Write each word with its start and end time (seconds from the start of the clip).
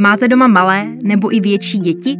Máte 0.00 0.28
doma 0.28 0.46
malé 0.46 0.88
nebo 1.04 1.34
i 1.34 1.40
větší 1.40 1.78
děti? 1.78 2.14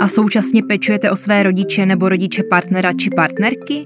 A 0.00 0.08
současně 0.08 0.62
pečujete 0.62 1.10
o 1.10 1.16
své 1.16 1.42
rodiče 1.42 1.86
nebo 1.86 2.08
rodiče 2.08 2.42
partnera 2.42 2.92
či 2.92 3.10
partnerky? 3.16 3.84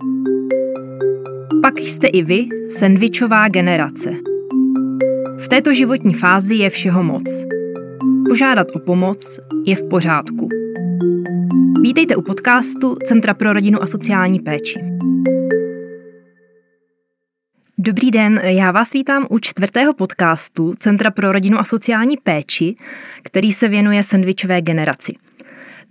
Pak 1.63 1.79
jste 1.79 2.07
i 2.07 2.23
vy 2.23 2.45
sendvičová 2.69 3.49
generace. 3.49 4.11
V 5.39 5.49
této 5.49 5.75
životní 5.75 6.15
fázi 6.15 6.55
je 6.55 6.71
všeho 6.71 7.03
moc. 7.03 7.45
Požádat 8.29 8.67
o 8.75 8.79
pomoc 8.79 9.41
je 9.67 9.77
v 9.77 9.89
pořádku. 9.89 10.49
Vítejte 11.83 12.17
u 12.17 12.23
podcastu 12.23 12.97
Centra 13.05 13.35
pro 13.35 13.53
rodinu 13.53 13.83
a 13.83 13.87
sociální 13.87 14.41
péči. 14.41 14.94
Dobrý 17.85 18.11
den, 18.11 18.41
já 18.45 18.71
vás 18.71 18.93
vítám 18.93 19.27
u 19.31 19.39
čtvrtého 19.39 19.95
podcastu 19.95 20.75
Centra 20.75 21.11
pro 21.11 21.33
rodinu 21.33 21.59
a 21.59 21.65
sociální 21.65 22.17
péči, 22.17 22.75
který 23.23 23.53
se 23.53 23.69
věnuje 23.69 24.03
sandvičové 24.03 24.63
generaci. 24.63 25.13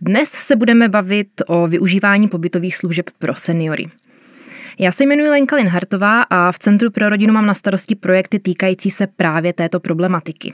Dnes 0.02 0.30
se 0.30 0.56
budeme 0.56 0.90
bavit 0.90 1.28
o 1.48 1.68
využívání 1.68 2.28
pobytových 2.28 2.78
služeb 2.78 3.06
pro 3.20 3.36
seniory. 3.36 3.88
Já 4.80 4.92
se 4.92 5.04
jmenuji 5.04 5.30
Lenka 5.30 5.56
Linhartová 5.56 6.22
a 6.22 6.52
v 6.52 6.60
Centru 6.60 6.92
pro 6.92 7.10
rodinu 7.10 7.34
mám 7.34 7.46
na 7.46 7.54
starosti 7.54 7.96
projekty 7.96 8.40
týkající 8.40 8.92
se 8.92 9.08
právě 9.08 9.54
této 9.54 9.80
problematiky. 9.80 10.54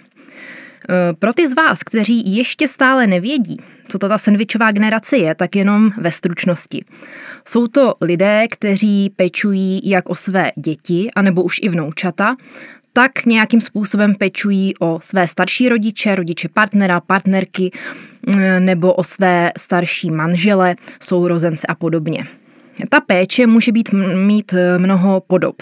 E, 0.90 1.14
pro 1.14 1.34
ty 1.34 1.48
z 1.48 1.56
vás, 1.56 1.84
kteří 1.84 2.36
ještě 2.36 2.68
stále 2.68 3.08
nevědí, 3.08 3.58
co 3.88 4.00
to 4.00 4.10
ta 4.10 4.18
sandvičová 4.18 4.72
generace 4.72 5.18
je, 5.18 5.36
tak 5.36 5.56
jenom 5.56 5.92
ve 5.98 6.12
stručnosti. 6.12 6.86
Jsou 7.48 7.68
to 7.68 7.94
lidé, 8.02 8.48
kteří 8.52 9.10
pečují 9.16 9.90
jak 9.90 10.10
o 10.10 10.16
své 10.16 10.52
děti, 10.56 11.12
anebo 11.16 11.44
už 11.44 11.60
i 11.62 11.70
vnoučata, 11.70 12.36
tak 12.94 13.26
nějakým 13.26 13.62
způsobem 13.62 14.16
pečují 14.16 14.74
o 14.80 15.00
své 15.02 15.28
starší 15.28 15.70
rodiče, 15.70 16.16
rodiče 16.16 16.50
partnera, 16.50 17.02
partnerky, 17.02 17.72
e, 18.28 18.60
nebo 18.60 18.94
o 18.94 19.04
své 19.04 19.52
starší 19.58 20.12
manžele, 20.12 20.76
sourozence 21.00 21.68
a 21.68 21.76
podobně. 21.76 22.28
Ta 22.90 23.02
péče 23.02 23.48
může 23.48 23.72
být 23.72 23.90
mít 24.16 24.54
e, 24.54 24.80
mnoho 24.80 25.22
podob. 25.28 25.56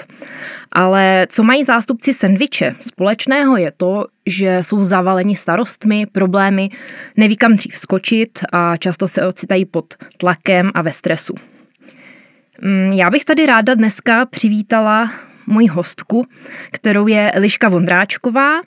Ale 0.72 1.28
co 1.30 1.44
mají 1.44 1.64
zástupci 1.64 2.14
sendviče 2.14 2.76
společného 2.80 3.58
je 3.58 3.72
to, 3.78 4.06
že 4.26 4.60
jsou 4.62 4.84
zavaleni 4.84 5.36
starostmi, 5.36 6.06
problémy, 6.12 6.70
neví 7.18 7.38
kam 7.38 7.56
dřív 7.56 7.78
skočit 7.78 8.40
a 8.52 8.78
často 8.78 9.08
se 9.08 9.28
ocitají 9.28 9.66
pod 9.66 9.94
tlakem 10.18 10.72
a 10.74 10.82
ve 10.82 10.92
stresu. 10.92 11.34
Mm, 12.62 12.92
já 12.92 13.10
bych 13.10 13.26
tady 13.26 13.46
ráda 13.46 13.76
dneska 13.76 14.26
přivítala 14.26 15.12
moji 15.48 15.68
hostku, 15.68 16.26
kterou 16.72 17.08
je 17.08 17.34
Liška 17.38 17.70
Vondráčková, 17.70 18.62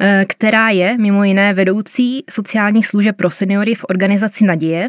e, 0.00 0.24
která 0.28 0.70
je 0.70 0.98
mimo 0.98 1.24
jiné 1.24 1.54
vedoucí 1.54 2.24
sociálních 2.30 2.86
služeb 2.86 3.16
pro 3.16 3.30
seniory 3.30 3.74
v 3.74 3.84
organizaci 3.88 4.44
Naděje 4.44 4.88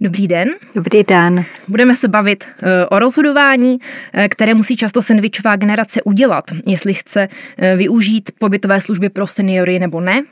Dobrý 0.00 0.28
den. 0.28 0.48
Dobrý 0.74 1.04
den. 1.04 1.44
Budeme 1.68 1.96
se 1.96 2.08
bavit 2.08 2.44
eh, 2.44 2.86
o 2.86 2.98
rozhodování, 2.98 3.78
eh, 4.12 4.28
které 4.28 4.54
musí 4.54 4.76
často 4.76 5.02
sandvičová 5.02 5.56
generace 5.56 6.02
udělat, 6.02 6.44
jestli 6.66 6.94
chce 6.94 7.28
eh, 7.58 7.76
využít 7.76 8.30
pobytové 8.38 8.80
služby 8.80 9.08
pro 9.08 9.26
seniory 9.26 9.78
nebo 9.78 10.00
ne. 10.00 10.22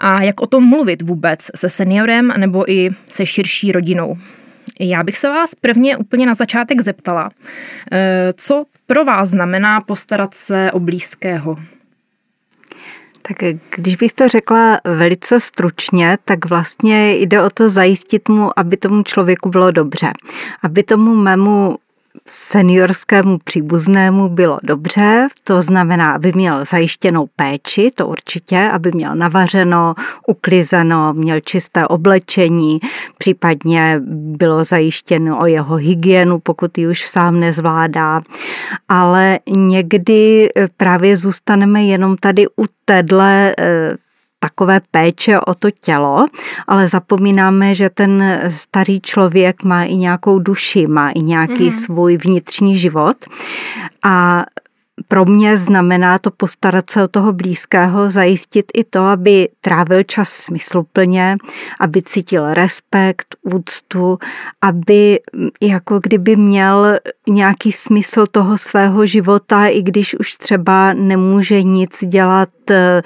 A 0.00 0.22
jak 0.22 0.40
o 0.40 0.46
tom 0.46 0.68
mluvit 0.68 1.02
vůbec 1.02 1.50
se 1.54 1.68
seniorem 1.68 2.32
nebo 2.36 2.70
i 2.70 2.90
se 3.06 3.26
širší 3.26 3.72
rodinou. 3.72 4.18
Já 4.80 5.02
bych 5.02 5.18
se 5.18 5.28
vás 5.28 5.54
prvně 5.54 5.96
úplně 5.96 6.26
na 6.26 6.34
začátek 6.34 6.80
zeptala, 6.80 7.30
co 8.36 8.64
pro 8.86 9.04
vás 9.04 9.28
znamená 9.28 9.80
postarat 9.80 10.34
se 10.34 10.72
o 10.72 10.80
blízkého? 10.80 11.56
Tak 13.28 13.36
když 13.76 13.96
bych 13.96 14.12
to 14.12 14.28
řekla 14.28 14.80
velice 14.84 15.40
stručně, 15.40 16.18
tak 16.24 16.44
vlastně 16.44 17.16
jde 17.16 17.42
o 17.42 17.50
to 17.50 17.70
zajistit 17.70 18.28
mu, 18.28 18.58
aby 18.58 18.76
tomu 18.76 19.02
člověku 19.02 19.48
bylo 19.48 19.70
dobře. 19.70 20.12
Aby 20.62 20.82
tomu 20.82 21.14
mému 21.14 21.78
seniorskému 22.26 23.38
příbuznému 23.44 24.28
bylo 24.28 24.58
dobře, 24.62 25.26
to 25.44 25.62
znamená, 25.62 26.12
aby 26.12 26.32
měl 26.34 26.64
zajištěnou 26.64 27.28
péči, 27.36 27.90
to 27.94 28.06
určitě, 28.06 28.58
aby 28.72 28.90
měl 28.94 29.14
navařeno, 29.14 29.94
uklizeno, 30.26 31.12
měl 31.12 31.40
čisté 31.40 31.86
oblečení, 31.86 32.78
případně 33.18 34.00
bylo 34.10 34.64
zajištěno 34.64 35.40
o 35.40 35.46
jeho 35.46 35.76
hygienu, 35.76 36.38
pokud 36.38 36.78
ji 36.78 36.88
už 36.88 37.08
sám 37.08 37.40
nezvládá. 37.40 38.20
Ale 38.88 39.38
někdy 39.48 40.48
právě 40.76 41.16
zůstaneme 41.16 41.84
jenom 41.84 42.16
tady 42.16 42.46
u 42.46 42.64
téhle 42.84 43.54
eh, 43.58 43.94
takové 44.38 44.80
péče 44.90 45.40
o 45.40 45.54
to 45.54 45.70
tělo, 45.70 46.26
ale 46.66 46.88
zapomínáme, 46.88 47.74
že 47.74 47.90
ten 47.90 48.40
starý 48.48 49.00
člověk 49.00 49.62
má 49.62 49.84
i 49.84 49.96
nějakou 49.96 50.38
duši, 50.38 50.86
má 50.86 51.10
i 51.10 51.20
nějaký 51.20 51.66
mm. 51.66 51.72
svůj 51.72 52.16
vnitřní 52.16 52.78
život 52.78 53.16
a 54.04 54.44
pro 55.08 55.24
mě 55.24 55.58
znamená 55.58 56.18
to 56.18 56.30
postarat 56.30 56.90
se 56.90 57.04
o 57.04 57.08
toho 57.08 57.32
blízkého, 57.32 58.10
zajistit 58.10 58.66
i 58.74 58.84
to, 58.84 59.00
aby 59.00 59.48
trávil 59.60 60.02
čas 60.02 60.28
smysluplně, 60.28 61.36
aby 61.80 62.02
cítil 62.02 62.54
respekt, 62.54 63.36
úctu, 63.42 64.18
aby 64.62 65.20
jako 65.60 65.98
kdyby 65.98 66.36
měl 66.36 66.98
nějaký 67.28 67.72
smysl 67.72 68.26
toho 68.30 68.58
svého 68.58 69.06
života, 69.06 69.66
i 69.66 69.82
když 69.82 70.14
už 70.18 70.32
třeba 70.32 70.92
nemůže 70.92 71.62
nic 71.62 72.04
dělat 72.04 72.48
eh, 72.70 73.02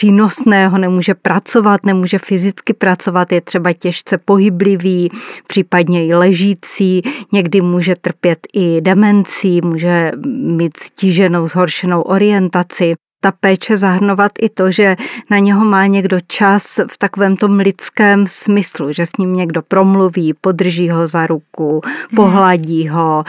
přínosného, 0.00 0.78
nemůže 0.78 1.14
pracovat, 1.14 1.84
nemůže 1.84 2.18
fyzicky 2.18 2.72
pracovat, 2.72 3.32
je 3.32 3.40
třeba 3.40 3.72
těžce 3.72 4.18
pohyblivý, 4.18 5.08
případně 5.46 6.06
i 6.06 6.14
ležící, 6.14 7.02
někdy 7.32 7.60
může 7.60 7.94
trpět 8.00 8.38
i 8.54 8.80
demencí, 8.80 9.60
může 9.60 10.12
mít 10.26 10.76
stíženou, 10.76 11.46
zhoršenou 11.46 12.02
orientaci 12.02 12.94
ta 13.22 13.32
péče 13.32 13.76
zahrnovat 13.76 14.32
i 14.40 14.48
to, 14.48 14.70
že 14.70 14.96
na 15.30 15.38
něho 15.38 15.64
má 15.64 15.86
někdo 15.86 16.18
čas 16.26 16.80
v 16.90 16.98
takovém 16.98 17.36
tom 17.36 17.52
lidském 17.52 18.26
smyslu, 18.26 18.92
že 18.92 19.06
s 19.06 19.16
ním 19.18 19.36
někdo 19.36 19.62
promluví, 19.62 20.34
podrží 20.40 20.90
ho 20.90 21.06
za 21.06 21.26
ruku, 21.26 21.80
mhm. 21.84 22.16
pohladí 22.16 22.88
ho, 22.88 23.24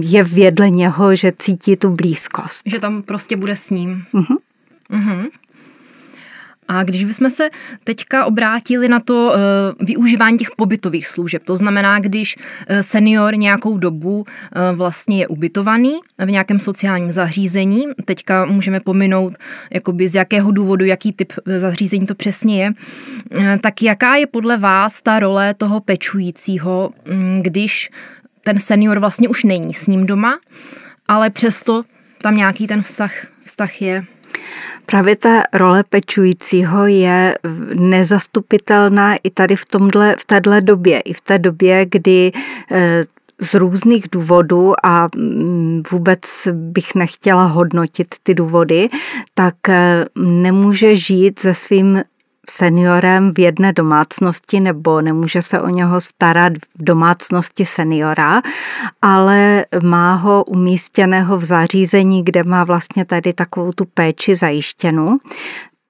je 0.00 0.24
vědle 0.24 0.70
něho, 0.70 1.16
že 1.16 1.32
cítí 1.38 1.76
tu 1.76 1.90
blízkost. 1.90 2.62
Že 2.66 2.80
tam 2.80 3.02
prostě 3.02 3.36
bude 3.36 3.56
s 3.56 3.70
ním. 3.70 4.04
Uh-huh. 4.14 4.36
Mm-hmm. 4.94 5.26
A 6.68 6.82
když 6.82 7.04
bychom 7.04 7.30
se 7.30 7.50
teďka 7.84 8.24
obrátili 8.24 8.88
na 8.88 9.00
to 9.00 9.32
uh, 9.34 9.86
využívání 9.86 10.38
těch 10.38 10.50
pobytových 10.56 11.06
služeb, 11.06 11.44
to 11.44 11.56
znamená, 11.56 11.98
když 11.98 12.36
uh, 12.36 12.78
senior 12.80 13.36
nějakou 13.36 13.78
dobu 13.78 14.18
uh, 14.18 14.24
vlastně 14.76 15.18
je 15.18 15.28
ubytovaný 15.28 15.92
v 16.18 16.30
nějakém 16.30 16.60
sociálním 16.60 17.10
zařízení, 17.10 17.86
teďka 18.04 18.44
můžeme 18.44 18.80
pominout, 18.80 19.32
jakoby 19.70 20.08
z 20.08 20.14
jakého 20.14 20.50
důvodu, 20.50 20.84
jaký 20.84 21.12
typ 21.12 21.32
zařízení 21.58 22.06
to 22.06 22.14
přesně 22.14 22.62
je, 22.62 22.70
uh, 22.70 23.56
tak 23.60 23.82
jaká 23.82 24.16
je 24.16 24.26
podle 24.26 24.56
vás 24.56 25.02
ta 25.02 25.18
role 25.18 25.54
toho 25.54 25.80
pečujícího, 25.80 26.90
um, 27.12 27.42
když 27.42 27.90
ten 28.44 28.58
senior 28.58 28.98
vlastně 28.98 29.28
už 29.28 29.44
není 29.44 29.74
s 29.74 29.86
ním 29.86 30.06
doma, 30.06 30.38
ale 31.08 31.30
přesto 31.30 31.82
tam 32.22 32.34
nějaký 32.34 32.66
ten 32.66 32.82
vztah, 32.82 33.12
vztah 33.44 33.82
je? 33.82 34.04
Právě 34.86 35.16
ta 35.16 35.42
role 35.52 35.84
pečujícího 35.88 36.86
je 36.86 37.38
nezastupitelná 37.74 39.16
i 39.22 39.30
tady 39.30 39.56
v, 39.56 39.64
tomhle, 39.64 40.16
v 40.18 40.24
téhle 40.24 40.60
době, 40.60 41.00
i 41.00 41.12
v 41.12 41.20
té 41.20 41.38
době, 41.38 41.86
kdy 41.90 42.32
eh, 42.70 43.04
z 43.40 43.54
různých 43.54 44.04
důvodů 44.12 44.72
a 44.82 45.08
mm, 45.16 45.82
vůbec 45.90 46.48
bych 46.52 46.94
nechtěla 46.94 47.44
hodnotit 47.44 48.14
ty 48.22 48.34
důvody, 48.34 48.88
tak 49.34 49.68
eh, 49.68 50.04
nemůže 50.18 50.96
žít 50.96 51.38
se 51.38 51.54
svým 51.54 52.02
seniorem 52.50 53.34
v 53.34 53.38
jedné 53.38 53.72
domácnosti 53.72 54.60
nebo 54.60 55.00
nemůže 55.00 55.42
se 55.42 55.60
o 55.60 55.68
něho 55.68 56.00
starat 56.00 56.52
v 56.78 56.84
domácnosti 56.84 57.66
seniora, 57.66 58.42
ale 59.02 59.64
má 59.82 60.14
ho 60.14 60.44
umístěného 60.44 61.38
v 61.38 61.44
zařízení, 61.44 62.24
kde 62.24 62.42
má 62.42 62.64
vlastně 62.64 63.04
tady 63.04 63.32
takovou 63.32 63.72
tu 63.72 63.84
péči 63.84 64.34
zajištěnou. 64.34 65.06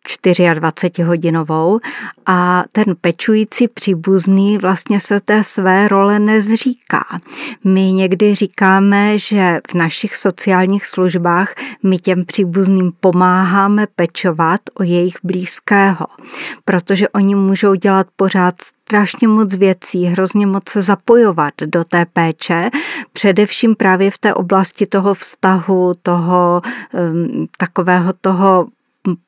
24-hodinovou 0.08 1.80
a 2.26 2.64
ten 2.72 2.84
pečující 3.00 3.68
příbuzný 3.68 4.58
vlastně 4.58 5.00
se 5.00 5.20
té 5.20 5.44
své 5.44 5.88
role 5.88 6.18
nezříká. 6.18 7.04
My 7.64 7.92
někdy 7.92 8.34
říkáme, 8.34 9.18
že 9.18 9.60
v 9.70 9.74
našich 9.74 10.16
sociálních 10.16 10.86
službách 10.86 11.54
my 11.82 11.98
těm 11.98 12.24
příbuzným 12.24 12.92
pomáháme 13.00 13.86
pečovat 13.96 14.60
o 14.74 14.82
jejich 14.82 15.16
blízkého, 15.24 16.06
protože 16.64 17.08
oni 17.08 17.34
můžou 17.34 17.74
dělat 17.74 18.06
pořád 18.16 18.54
strašně 18.86 19.28
moc 19.28 19.54
věcí, 19.54 20.04
hrozně 20.04 20.46
moc 20.46 20.68
se 20.68 20.82
zapojovat 20.82 21.54
do 21.66 21.84
té 21.84 22.06
péče, 22.12 22.70
především 23.12 23.74
právě 23.74 24.10
v 24.10 24.18
té 24.18 24.34
oblasti 24.34 24.86
toho 24.86 25.14
vztahu, 25.14 25.94
toho 26.02 26.62
um, 26.92 27.46
takového 27.58 28.12
toho 28.20 28.66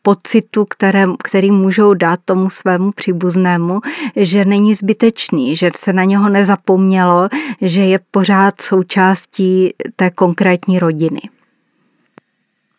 pocitu, 0.02 0.64
které, 0.64 1.04
který 1.24 1.50
můžou 1.50 1.94
dát 1.94 2.20
tomu 2.24 2.50
svému 2.50 2.92
příbuznému, 2.92 3.80
že 4.16 4.44
není 4.44 4.74
zbytečný, 4.74 5.56
že 5.56 5.70
se 5.76 5.92
na 5.92 6.04
něho 6.04 6.28
nezapomnělo, 6.28 7.28
že 7.60 7.80
je 7.80 8.00
pořád 8.10 8.60
součástí 8.60 9.74
té 9.96 10.10
konkrétní 10.10 10.78
rodiny. 10.78 11.20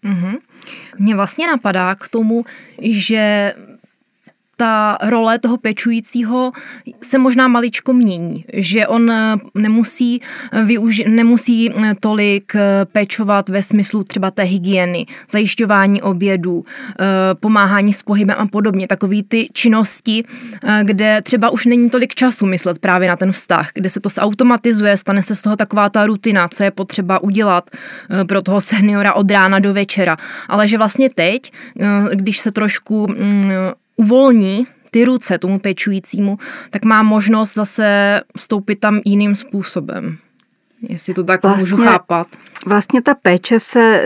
Mm-hmm. 0.04 0.38
Mně 1.00 1.16
vlastně 1.16 1.48
napadá 1.48 1.96
k 1.96 2.10
tomu, 2.10 2.46
že 2.82 3.54
ta 4.60 4.98
role 5.02 5.40
toho 5.40 5.58
pečujícího 5.58 6.52
se 7.04 7.18
možná 7.18 7.48
maličko 7.48 7.94
mění, 7.94 8.46
že 8.54 8.88
on 8.88 9.12
eh, 9.12 9.36
nemusí, 9.56 10.22
eh, 10.52 10.64
využi- 10.64 11.10
nemusí 11.10 11.72
eh, 11.72 11.94
tolik 12.00 12.54
pečovat 12.92 13.50
ve 13.50 13.64
smyslu 13.64 14.04
třeba 14.04 14.32
té 14.32 14.44
hygieny, 14.44 15.06
zajišťování 15.32 16.02
obědů, 16.02 16.64
pomáhání 17.40 17.94
s 17.94 18.04
pohybem 18.04 18.36
a 18.40 18.48
podobně. 18.48 18.88
Takový 18.88 19.24
ty 19.24 19.48
činnosti, 19.54 20.24
kde 20.84 21.22
třeba 21.22 21.50
už 21.50 21.66
není 21.66 21.90
tolik 21.90 22.16
času 22.16 22.46
myslet 22.46 22.80
právě 22.80 23.08
na 23.08 23.16
ten 23.16 23.32
vztah, 23.32 23.70
kde 23.74 23.90
se 23.90 24.00
to 24.00 24.10
zautomatizuje, 24.10 24.98
stane 24.98 25.24
se 25.24 25.36
z 25.36 25.42
toho 25.42 25.56
taková 25.56 25.90
ta 25.90 26.06
rutina, 26.06 26.48
co 26.48 26.64
je 26.64 26.72
potřeba 26.72 27.24
udělat 27.24 27.70
pro 28.28 28.42
toho 28.42 28.62
seniora 28.62 29.14
od 29.14 29.32
rána 29.32 29.60
do 29.60 29.74
večera. 29.74 30.18
Ale 30.48 30.68
že 30.68 30.78
vlastně 30.78 31.10
teď, 31.10 31.52
když 32.14 32.40
se 32.40 32.52
trošku 32.52 33.08
mm, 33.08 33.44
uvolní 33.98 34.68
ty 34.92 35.06
ruce 35.06 35.38
tomu 35.38 35.60
pečujícímu, 35.60 36.38
tak 36.70 36.86
má 36.86 37.04
možnost 37.04 37.54
zase 37.54 38.22
vstoupit 38.38 38.76
tam 38.76 39.00
jiným 39.06 39.36
způsobem. 39.36 40.18
Jestli 40.82 41.14
to 41.14 41.24
tak 41.24 41.44
vlastně, 41.44 41.62
můžu 41.62 41.78
chápat. 41.78 42.28
Vlastně 42.66 43.02
ta 43.02 43.16
péče 43.16 43.60
se 43.60 44.04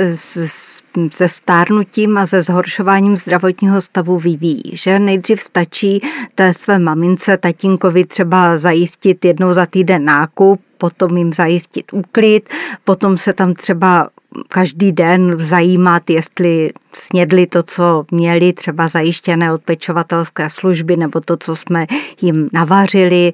se 1.12 1.28
stárnutím 1.28 2.18
a 2.18 2.26
se 2.26 2.42
zhoršováním 2.42 3.18
zdravotního 3.18 3.82
stavu 3.82 4.20
vyvíjí. 4.20 4.62
Že 4.74 5.00
nejdřív 5.00 5.42
stačí 5.42 6.02
té 6.36 6.54
své 6.54 6.80
mamince, 6.80 7.38
tatínkovi 7.38 8.06
třeba 8.06 8.58
zajistit 8.58 9.26
jednou 9.26 9.54
za 9.54 9.66
týden 9.66 10.06
nákup, 10.06 10.62
potom 10.78 11.18
jim 11.18 11.34
zajistit 11.34 11.94
úklid, 11.94 12.50
potom 12.84 13.18
se 13.18 13.34
tam 13.34 13.54
třeba 13.54 14.10
každý 14.48 14.92
den 14.92 15.36
zajímat, 15.40 16.10
jestli 16.10 16.72
snědli 16.94 17.48
to, 17.48 17.64
co 17.64 18.06
měli, 18.12 18.54
třeba 18.54 18.88
zajištěné 18.88 19.54
od 19.54 19.62
pečovatelské 19.62 20.50
služby 20.50 20.98
nebo 20.98 21.20
to, 21.20 21.38
co 21.38 21.56
jsme 21.56 21.88
jim 22.22 22.50
navařili. 22.54 23.32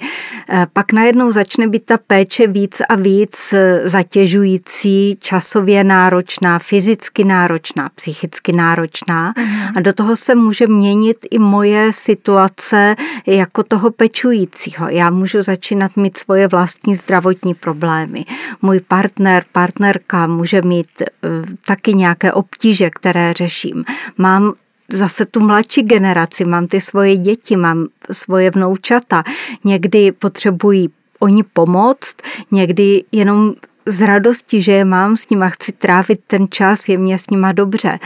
Eh, 0.49 0.67
pak 0.73 0.93
najednou 0.93 1.31
začne 1.31 1.67
být 1.67 1.85
ta 1.85 1.97
péče 2.07 2.47
víc 2.47 2.81
a 2.89 2.95
víc 2.95 3.53
eh, 3.53 3.89
zatěžující, 3.89 5.17
časově 5.19 5.83
náročná, 5.83 6.59
fyzicky 6.59 7.23
náročná, 7.23 7.89
psychicky 7.95 8.53
náročná 8.53 9.33
uh-huh. 9.33 9.71
a 9.75 9.81
do 9.81 9.93
toho 9.93 10.15
se 10.15 10.35
může 10.35 10.67
měnit 10.67 11.17
i 11.31 11.39
moje 11.39 11.93
situace 11.93 12.95
jako 13.27 13.63
toho 13.63 13.91
pečujícího. 13.91 14.89
Já 14.89 15.09
můžu 15.09 15.41
začínat 15.41 15.97
mít 15.97 16.17
svoje 16.17 16.47
vlastní 16.47 16.95
zdravotní 16.95 17.53
problémy. 17.53 18.25
Můj 18.61 18.79
partner, 18.79 19.43
partnerka 19.51 20.27
může 20.27 20.61
mít 20.61 20.87
uh, 21.01 21.45
taky 21.65 21.93
nějaké 21.93 22.33
obtíže, 22.33 22.89
které 22.89 23.33
řeší 23.33 23.46
řeším. 23.47 23.83
Mám 24.17 24.53
zase 24.91 25.25
tu 25.25 25.39
mladší 25.39 25.81
generaci, 25.81 26.45
mám 26.45 26.67
ty 26.67 26.81
svoje 26.81 27.17
děti, 27.17 27.55
mám 27.55 27.87
svoje 28.11 28.51
vnoučata. 28.51 29.23
Někdy 29.63 30.11
potřebují 30.11 30.89
oni 31.19 31.43
pomoct, 31.43 32.15
někdy 32.51 33.03
jenom 33.11 33.53
z 33.87 34.01
radosti, 34.01 34.61
že 34.61 34.71
je 34.71 34.85
mám 34.85 35.17
s 35.17 35.29
nima, 35.29 35.49
chci 35.49 35.71
trávit 35.71 36.19
ten 36.27 36.47
čas, 36.49 36.89
je 36.89 36.97
mě 36.97 37.17
s 37.17 37.29
nima 37.29 37.51
dobře. 37.51 37.99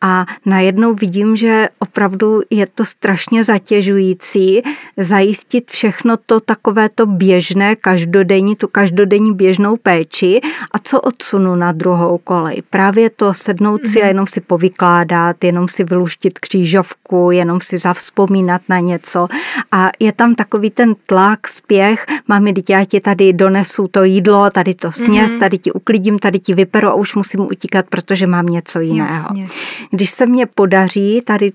A 0.00 0.26
najednou 0.46 0.94
vidím, 0.94 1.36
že 1.36 1.68
opravdu 1.78 2.40
je 2.50 2.66
to 2.66 2.84
strašně 2.84 3.44
zatěžující 3.44 4.62
zajistit 4.96 5.70
všechno 5.70 6.16
to 6.26 6.40
takové 6.40 6.88
to 6.88 7.06
běžné, 7.06 7.76
každodenní, 7.76 8.56
tu 8.56 8.68
každodenní 8.68 9.34
běžnou 9.34 9.76
péči 9.76 10.40
a 10.72 10.78
co 10.78 11.00
odsunu 11.00 11.56
na 11.56 11.72
druhou 11.72 12.18
kolej. 12.18 12.62
Právě 12.70 13.10
to 13.10 13.34
sednout 13.34 13.86
si 13.86 14.00
a 14.00 14.04
mhm. 14.04 14.08
jenom 14.08 14.26
si 14.26 14.40
povykládat, 14.40 15.44
jenom 15.44 15.68
si 15.68 15.84
vyluštit 15.84 16.38
křížovku, 16.38 17.30
jenom 17.30 17.60
si 17.60 17.78
zavzpomínat 17.78 18.62
na 18.68 18.78
něco 18.78 19.28
a 19.72 19.90
je 20.00 20.12
tam 20.12 20.34
takový 20.34 20.70
ten 20.70 20.94
tlak, 21.06 21.48
spěch, 21.48 22.06
mami, 22.28 22.52
dítě, 22.52 22.72
já 22.72 22.84
ti 22.84 23.00
tady 23.00 23.32
donesu 23.32 23.88
to 23.88 24.04
jídlo, 24.04 24.50
tady 24.50 24.74
to 24.74 24.92
sněz, 24.92 25.27
mm-hmm. 25.34 25.38
tady 25.38 25.58
ti 25.58 25.72
uklidím, 25.72 26.18
tady 26.18 26.38
ti 26.38 26.54
vyperu 26.54 26.88
a 26.88 26.94
už 26.94 27.14
musím 27.14 27.40
utíkat, 27.40 27.86
protože 27.88 28.26
mám 28.26 28.46
něco 28.46 28.80
jiného. 28.80 29.14
Jasně. 29.14 29.48
Když 29.90 30.10
se 30.10 30.26
mně 30.26 30.46
podaří 30.46 31.22
tady 31.24 31.52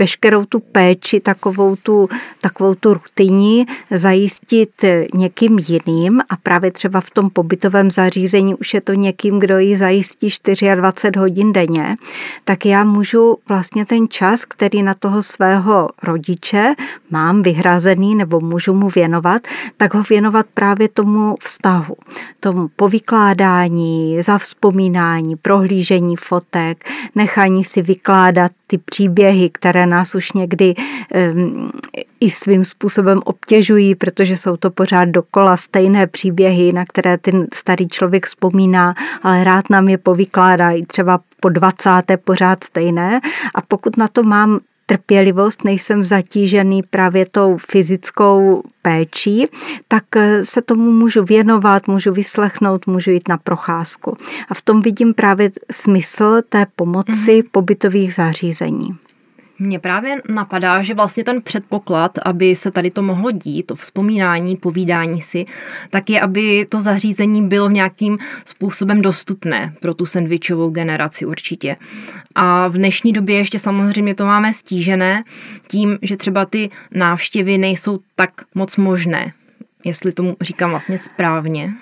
veškerou 0.00 0.44
tu 0.44 0.60
péči, 0.60 1.20
takovou 1.20 1.76
tu, 1.76 2.08
takovou 2.40 2.74
tu 2.74 2.94
rutiní 2.94 3.66
zajistit 3.90 4.84
někým 5.14 5.58
jiným. 5.58 6.20
A 6.30 6.36
právě 6.42 6.70
třeba 6.70 7.00
v 7.00 7.10
tom 7.10 7.30
pobytovém 7.30 7.90
zařízení 7.90 8.54
už 8.54 8.74
je 8.74 8.80
to 8.80 8.92
někým, 8.92 9.38
kdo 9.38 9.58
ji 9.58 9.76
zajistí 9.76 10.28
24 10.74 11.18
hodin 11.18 11.52
denně, 11.52 11.92
tak 12.44 12.66
já 12.66 12.84
můžu 12.84 13.36
vlastně 13.48 13.86
ten 13.86 14.08
čas, 14.08 14.44
který 14.44 14.82
na 14.82 14.94
toho 14.94 15.22
svého 15.22 15.88
rodiče 16.02 16.74
mám 17.10 17.42
vyhrazený 17.42 18.14
nebo 18.14 18.40
můžu 18.40 18.74
mu 18.74 18.88
věnovat, 18.88 19.42
tak 19.76 19.94
ho 19.94 20.02
věnovat 20.10 20.46
právě 20.54 20.88
tomu 20.88 21.34
vztahu, 21.40 21.96
tomu 22.40 22.68
povykládání, 22.76 24.22
zavzpomínání, 24.22 25.36
prohlížení 25.36 26.16
fotek, 26.16 26.84
nechání 27.14 27.64
si 27.64 27.82
vykládat 27.82 28.52
ty 28.66 28.78
příběhy, 28.78 29.50
které 29.50 29.73
nás 29.86 30.14
už 30.14 30.32
někdy 30.32 30.74
i 32.20 32.30
svým 32.30 32.64
způsobem 32.64 33.20
obtěžují, 33.24 33.94
protože 33.94 34.36
jsou 34.36 34.56
to 34.56 34.70
pořád 34.70 35.04
dokola 35.04 35.56
stejné 35.56 36.06
příběhy, 36.06 36.72
na 36.72 36.84
které 36.84 37.18
ten 37.18 37.46
starý 37.54 37.88
člověk 37.88 38.26
vzpomíná, 38.26 38.94
ale 39.22 39.44
rád 39.44 39.70
nám 39.70 39.88
je 39.88 39.98
povykládá 39.98 40.70
i 40.70 40.86
třeba 40.86 41.20
po 41.40 41.48
20. 41.48 41.90
pořád 42.24 42.64
stejné. 42.64 43.20
A 43.54 43.60
pokud 43.68 43.96
na 43.96 44.08
to 44.08 44.22
mám 44.22 44.60
trpělivost, 44.86 45.64
nejsem 45.64 46.04
zatížený 46.04 46.82
právě 46.82 47.26
tou 47.26 47.56
fyzickou 47.56 48.62
péčí, 48.82 49.44
tak 49.88 50.04
eh, 50.16 50.44
se 50.44 50.62
tomu 50.62 50.90
můžu 50.92 51.24
věnovat, 51.24 51.88
můžu 51.88 52.12
vyslechnout, 52.12 52.86
můžu 52.86 53.10
jít 53.10 53.28
na 53.28 53.38
procházku. 53.38 54.16
A 54.48 54.54
v 54.54 54.62
tom 54.62 54.80
vidím 54.80 55.14
právě 55.14 55.50
smysl 55.70 56.42
té 56.48 56.66
pomoci 56.76 57.12
mm-hmm. 57.12 57.48
pobytových 57.50 58.14
zařízení. 58.14 58.96
Mně 59.58 59.78
právě 59.78 60.22
napadá, 60.28 60.82
že 60.82 60.94
vlastně 60.94 61.24
ten 61.24 61.42
předpoklad, 61.42 62.18
aby 62.24 62.56
se 62.56 62.70
tady 62.70 62.90
to 62.90 63.02
mohlo 63.02 63.30
dít, 63.30 63.66
to 63.66 63.76
vzpomínání, 63.76 64.56
povídání 64.56 65.20
si, 65.20 65.44
tak 65.90 66.10
je, 66.10 66.20
aby 66.20 66.66
to 66.70 66.80
zařízení 66.80 67.48
bylo 67.48 67.70
nějakým 67.70 68.18
způsobem 68.44 69.02
dostupné 69.02 69.74
pro 69.80 69.94
tu 69.94 70.06
sandvičovou 70.06 70.70
generaci 70.70 71.26
určitě. 71.26 71.76
A 72.34 72.68
v 72.68 72.72
dnešní 72.72 73.12
době 73.12 73.36
ještě 73.36 73.58
samozřejmě 73.58 74.14
to 74.14 74.26
máme 74.26 74.52
stížené 74.52 75.24
tím, 75.68 75.98
že 76.02 76.16
třeba 76.16 76.44
ty 76.44 76.70
návštěvy 76.90 77.58
nejsou 77.58 77.98
tak 78.16 78.30
moc 78.54 78.76
možné 78.76 79.32
jestli 79.84 80.12
tomu 80.12 80.36
říkám 80.40 80.70
vlastně 80.70 80.98
správně. 80.98 81.72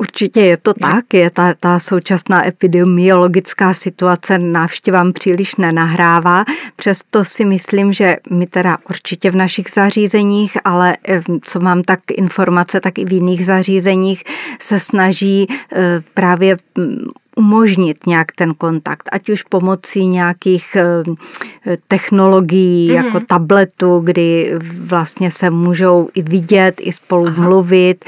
Určitě 0.00 0.40
je 0.40 0.56
to 0.56 0.74
tak, 0.74 1.14
je 1.14 1.30
ta, 1.30 1.54
ta 1.60 1.78
současná 1.78 2.46
epidemiologická 2.46 3.74
situace 3.74 4.38
návštěvám 4.38 5.12
příliš 5.12 5.56
nenahrává, 5.56 6.44
přesto 6.76 7.24
si 7.24 7.44
myslím, 7.44 7.92
že 7.92 8.16
my 8.30 8.46
teda 8.46 8.78
určitě 8.90 9.30
v 9.30 9.36
našich 9.36 9.70
zařízeních, 9.70 10.56
ale 10.64 10.96
eh, 11.08 11.22
co 11.42 11.60
mám 11.60 11.82
tak 11.82 12.00
informace, 12.12 12.80
tak 12.80 12.98
i 12.98 13.04
v 13.04 13.12
jiných 13.12 13.46
zařízeních 13.46 14.24
se 14.58 14.80
snaží 14.80 15.46
eh, 15.48 16.02
právě 16.14 16.56
mm, 16.78 16.98
umožnit 17.36 18.06
nějak 18.06 18.32
ten 18.32 18.54
kontakt, 18.54 19.08
ať 19.12 19.28
už 19.28 19.42
pomocí 19.42 20.06
nějakých 20.06 20.76
eh, 20.76 21.76
technologií, 21.88 22.90
mm-hmm. 22.90 23.04
jako 23.04 23.20
tabletu, 23.20 24.00
kdy 24.04 24.52
vlastně 24.86 25.30
se 25.30 25.50
můžou 25.50 26.08
i 26.14 26.22
vidět, 26.22 26.74
i 26.80 26.92
spolu 26.92 27.26
Aha. 27.26 27.44
mluvit, 27.44 28.04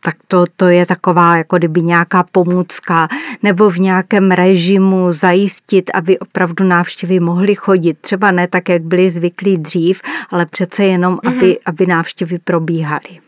tak 0.00 0.14
to, 0.28 0.44
to 0.56 0.68
je 0.68 0.86
taková 0.86 1.36
jako 1.36 1.58
kdyby 1.58 1.82
nějaká 1.82 2.24
pomůcka, 2.32 3.08
nebo 3.42 3.70
v 3.70 3.78
nějakém 3.78 4.30
režimu 4.30 5.12
zajistit, 5.12 5.90
aby 5.94 6.18
opravdu 6.18 6.64
návštěvy 6.64 7.20
mohly 7.20 7.54
chodit. 7.54 7.98
Třeba 8.00 8.30
ne 8.30 8.48
tak, 8.48 8.68
jak 8.68 8.82
byly 8.82 9.10
zvyklí 9.10 9.58
dřív, 9.58 10.02
ale 10.30 10.46
přece 10.46 10.84
jenom, 10.84 11.16
mm-hmm. 11.16 11.36
aby, 11.36 11.58
aby 11.66 11.86
návštěvy 11.86 12.38
probíhaly. 12.38 13.20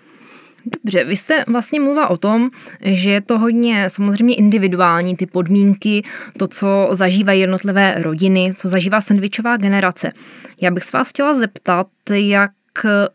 Dobře, 0.66 1.04
vy 1.04 1.16
jste 1.16 1.44
vlastně 1.46 1.80
mluvila 1.80 2.10
o 2.10 2.16
tom, 2.16 2.50
že 2.84 3.10
je 3.10 3.20
to 3.20 3.38
hodně 3.38 3.90
samozřejmě 3.90 4.34
individuální, 4.34 5.16
ty 5.16 5.26
podmínky, 5.26 6.02
to, 6.38 6.48
co 6.48 6.88
zažívají 6.90 7.40
jednotlivé 7.40 7.94
rodiny, 7.98 8.52
co 8.56 8.68
zažívá 8.68 9.00
sandvičová 9.00 9.56
generace. 9.56 10.12
Já 10.60 10.70
bych 10.70 10.84
se 10.84 10.96
vás 10.96 11.08
chtěla 11.08 11.34
zeptat, 11.34 11.86
jak 12.10 12.50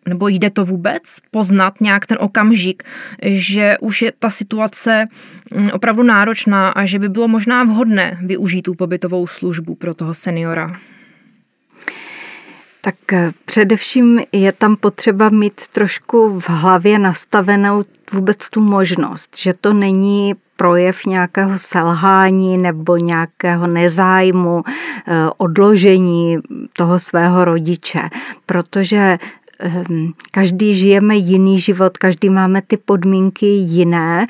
nebo 0.05 0.27
jde 0.27 0.49
to 0.49 0.65
vůbec 0.65 1.01
poznat 1.31 1.81
nějak 1.81 2.05
ten 2.05 2.17
okamžik, 2.21 2.83
že 3.23 3.77
už 3.81 4.01
je 4.01 4.13
ta 4.19 4.29
situace 4.29 5.07
mm, 5.55 5.69
opravdu 5.73 6.03
náročná 6.03 6.69
a 6.69 6.85
že 6.85 6.99
by 6.99 7.09
bylo 7.09 7.27
možná 7.27 7.63
vhodné 7.63 8.17
využít 8.21 8.61
tu 8.61 8.73
pobytovou 8.73 9.27
službu 9.27 9.75
pro 9.75 9.93
toho 9.93 10.13
seniora? 10.13 10.71
Tak 12.81 13.13
eh, 13.13 13.31
především 13.45 14.21
je 14.31 14.51
tam 14.51 14.75
potřeba 14.75 15.29
mít 15.29 15.67
trošku 15.67 16.39
v 16.39 16.49
hlavě 16.49 16.99
nastavenou 16.99 17.83
vůbec 18.13 18.49
tu 18.49 18.61
možnost, 18.61 19.37
že 19.37 19.53
to 19.53 19.73
není 19.73 20.35
projev 20.57 21.05
nějakého 21.05 21.59
selhání 21.59 22.57
nebo 22.57 22.97
nějakého 22.97 23.67
nezájmu, 23.67 24.63
eh, 24.67 25.13
odložení 25.37 26.37
toho 26.73 26.99
svého 26.99 27.45
rodiče, 27.45 28.01
protože 28.45 29.17
každý 30.31 30.73
žijeme 30.73 31.15
jiný 31.15 31.59
život, 31.59 31.97
každý 31.97 32.29
máme 32.29 32.61
ty 32.61 32.77
podmínky 32.77 33.45
jiné 33.45 34.27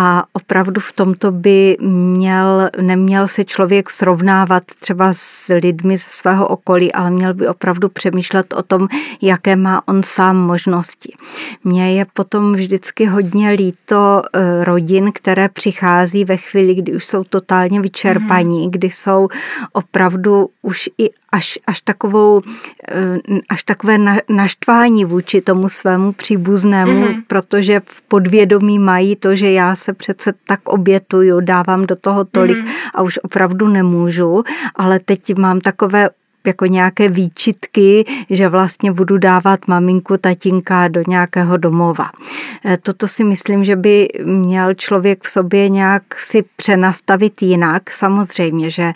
a 0.00 0.24
opravdu 0.32 0.80
v 0.80 0.92
tomto 0.92 1.32
by 1.32 1.76
měl, 1.80 2.70
neměl 2.80 3.28
se 3.28 3.44
člověk 3.44 3.90
srovnávat 3.90 4.62
třeba 4.80 5.12
s 5.12 5.54
lidmi 5.54 5.96
ze 5.96 6.04
svého 6.04 6.46
okolí, 6.46 6.92
ale 6.92 7.10
měl 7.10 7.34
by 7.34 7.48
opravdu 7.48 7.88
přemýšlet 7.88 8.52
o 8.52 8.62
tom, 8.62 8.88
jaké 9.22 9.56
má 9.56 9.88
on 9.88 10.02
sám 10.02 10.36
možnosti. 10.36 11.12
Mně 11.64 11.92
je 11.92 12.06
potom 12.14 12.52
vždycky 12.52 13.06
hodně 13.06 13.50
líto 13.50 14.22
eh, 14.32 14.64
rodin, 14.64 15.12
které 15.12 15.48
přichází 15.48 16.24
ve 16.24 16.36
chvíli, 16.36 16.74
kdy 16.74 16.96
už 16.96 17.06
jsou 17.06 17.24
totálně 17.24 17.80
vyčerpaní, 17.80 18.64
mm. 18.64 18.70
kdy 18.70 18.90
jsou 18.90 19.28
opravdu 19.72 20.50
už 20.62 20.90
i 20.98 21.10
až, 21.32 21.58
až, 21.66 21.80
takovou, 21.80 22.40
eh, 22.88 23.18
až 23.48 23.62
takové 23.62 23.98
naštvání 24.28 25.04
vůči 25.04 25.40
tomu 25.40 25.68
svému 25.68 26.12
příbuznému, 26.12 27.06
mm-hmm. 27.06 27.22
protože 27.26 27.80
v 27.84 28.02
podvědomí 28.02 28.78
mají 28.78 29.16
to, 29.16 29.36
že 29.36 29.52
já 29.52 29.76
se 29.88 29.94
přece 29.94 30.32
tak 30.46 30.68
obětuju, 30.68 31.40
dávám 31.40 31.86
do 31.86 31.96
toho 31.96 32.24
tolik 32.24 32.58
mm-hmm. 32.58 32.90
a 32.94 33.02
už 33.02 33.18
opravdu 33.22 33.68
nemůžu, 33.68 34.44
ale 34.76 34.98
teď 34.98 35.34
mám 35.36 35.60
takové 35.60 36.10
jako 36.48 36.66
nějaké 36.66 37.08
výčitky, 37.08 38.04
že 38.30 38.48
vlastně 38.48 38.92
budu 38.92 39.18
dávat 39.18 39.68
maminku, 39.68 40.16
tatínka 40.16 40.88
do 40.88 41.02
nějakého 41.08 41.56
domova. 41.56 42.10
E, 42.64 42.76
toto 42.76 43.08
si 43.08 43.24
myslím, 43.24 43.64
že 43.64 43.76
by 43.76 44.08
měl 44.24 44.74
člověk 44.74 45.24
v 45.24 45.30
sobě 45.30 45.68
nějak 45.68 46.02
si 46.18 46.44
přenastavit 46.56 47.42
jinak. 47.42 47.90
Samozřejmě, 47.90 48.70
že 48.70 48.92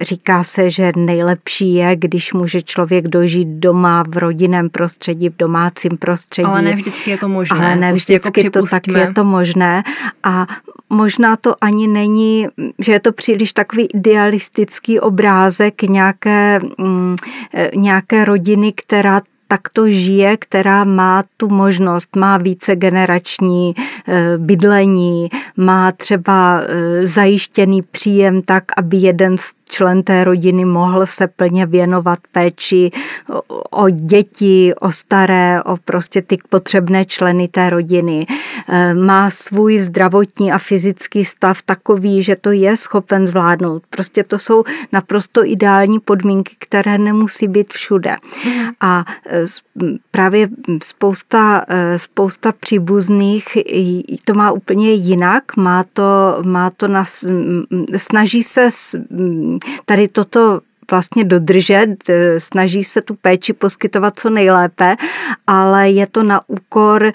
říká 0.00 0.44
se, 0.44 0.70
že 0.70 0.92
nejlepší 0.96 1.74
je, 1.74 1.96
když 1.96 2.32
může 2.32 2.62
člověk 2.62 3.08
dožít 3.08 3.48
doma 3.48 4.04
v 4.08 4.16
rodinném 4.16 4.70
prostředí, 4.70 5.28
v 5.28 5.36
domácím 5.36 5.96
prostředí. 5.98 6.46
Ale 6.46 6.62
ne 6.62 6.72
vždycky 6.74 7.10
je 7.10 7.18
to 7.18 7.28
možné. 7.28 7.58
Ale 7.58 7.76
ne 7.76 7.88
to 7.88 7.94
vždycky 7.94 8.44
jako 8.44 8.60
to 8.60 8.66
tak 8.66 8.88
je 8.88 9.12
to 9.12 9.24
možné. 9.24 9.82
A 10.22 10.46
možná 10.92 11.36
to 11.36 11.54
ani 11.60 11.88
není, 11.88 12.48
že 12.78 12.92
je 12.92 13.00
to 13.00 13.12
příliš 13.12 13.52
takový 13.52 13.88
idealistický 13.94 15.00
obrázek 15.00 15.82
nějaké, 15.82 16.60
nějaké 17.74 18.24
rodiny, 18.24 18.72
která 18.72 19.20
takto 19.52 19.90
žije, 19.90 20.36
která 20.36 20.84
má 20.84 21.24
tu 21.36 21.48
možnost, 21.48 22.16
má 22.16 22.38
více 22.38 22.76
generační 22.76 23.74
eh, 23.76 24.38
bydlení, 24.38 25.28
má 25.56 25.92
třeba 25.92 26.60
eh, 26.60 27.06
zajištěný 27.06 27.82
příjem 27.82 28.42
tak, 28.42 28.64
aby 28.76 28.96
jeden 28.96 29.38
z 29.38 29.52
člen 29.72 30.02
té 30.02 30.24
rodiny 30.24 30.64
mohl 30.64 31.06
se 31.06 31.26
plně 31.26 31.66
věnovat 31.66 32.18
péči 32.32 32.90
o 33.70 33.88
děti, 33.88 34.72
o 34.80 34.92
staré, 34.92 35.62
o 35.62 35.76
prostě 35.76 36.22
ty 36.22 36.36
potřebné 36.48 37.04
členy 37.04 37.48
té 37.48 37.70
rodiny. 37.70 38.26
E, 38.68 38.94
má 38.94 39.30
svůj 39.30 39.80
zdravotní 39.80 40.52
a 40.52 40.58
fyzický 40.58 41.24
stav 41.24 41.62
takový, 41.62 42.22
že 42.22 42.36
to 42.36 42.50
je 42.50 42.76
schopen 42.76 43.26
zvládnout. 43.26 43.82
Prostě 43.90 44.24
to 44.24 44.38
jsou 44.38 44.64
naprosto 44.92 45.44
ideální 45.44 46.00
podmínky, 46.00 46.54
které 46.58 46.98
nemusí 46.98 47.48
být 47.48 47.72
všude. 47.72 48.16
A 48.80 49.04
e, 49.26 49.44
právě 50.10 50.48
spousta, 50.82 51.64
e, 51.68 51.98
spousta 51.98 52.52
příbuzných 52.52 53.58
to 54.24 54.34
má 54.34 54.52
úplně 54.52 54.92
jinak, 54.92 55.56
má 55.56 55.84
to, 55.92 56.42
má 56.44 56.70
to 56.70 56.88
na, 56.88 57.04
snaží 57.96 58.42
se 58.42 58.68
tady 59.86 60.08
toto 60.08 60.60
vlastně 60.90 61.24
dodržet, 61.24 61.96
e, 62.08 62.40
snaží 62.40 62.84
se 62.84 63.02
tu 63.02 63.14
péči 63.14 63.52
poskytovat 63.52 64.18
co 64.18 64.30
nejlépe, 64.30 64.96
ale 65.46 65.90
je 65.90 66.06
to 66.06 66.22
na 66.22 66.40
úkor 66.48 67.04
e, 67.04 67.12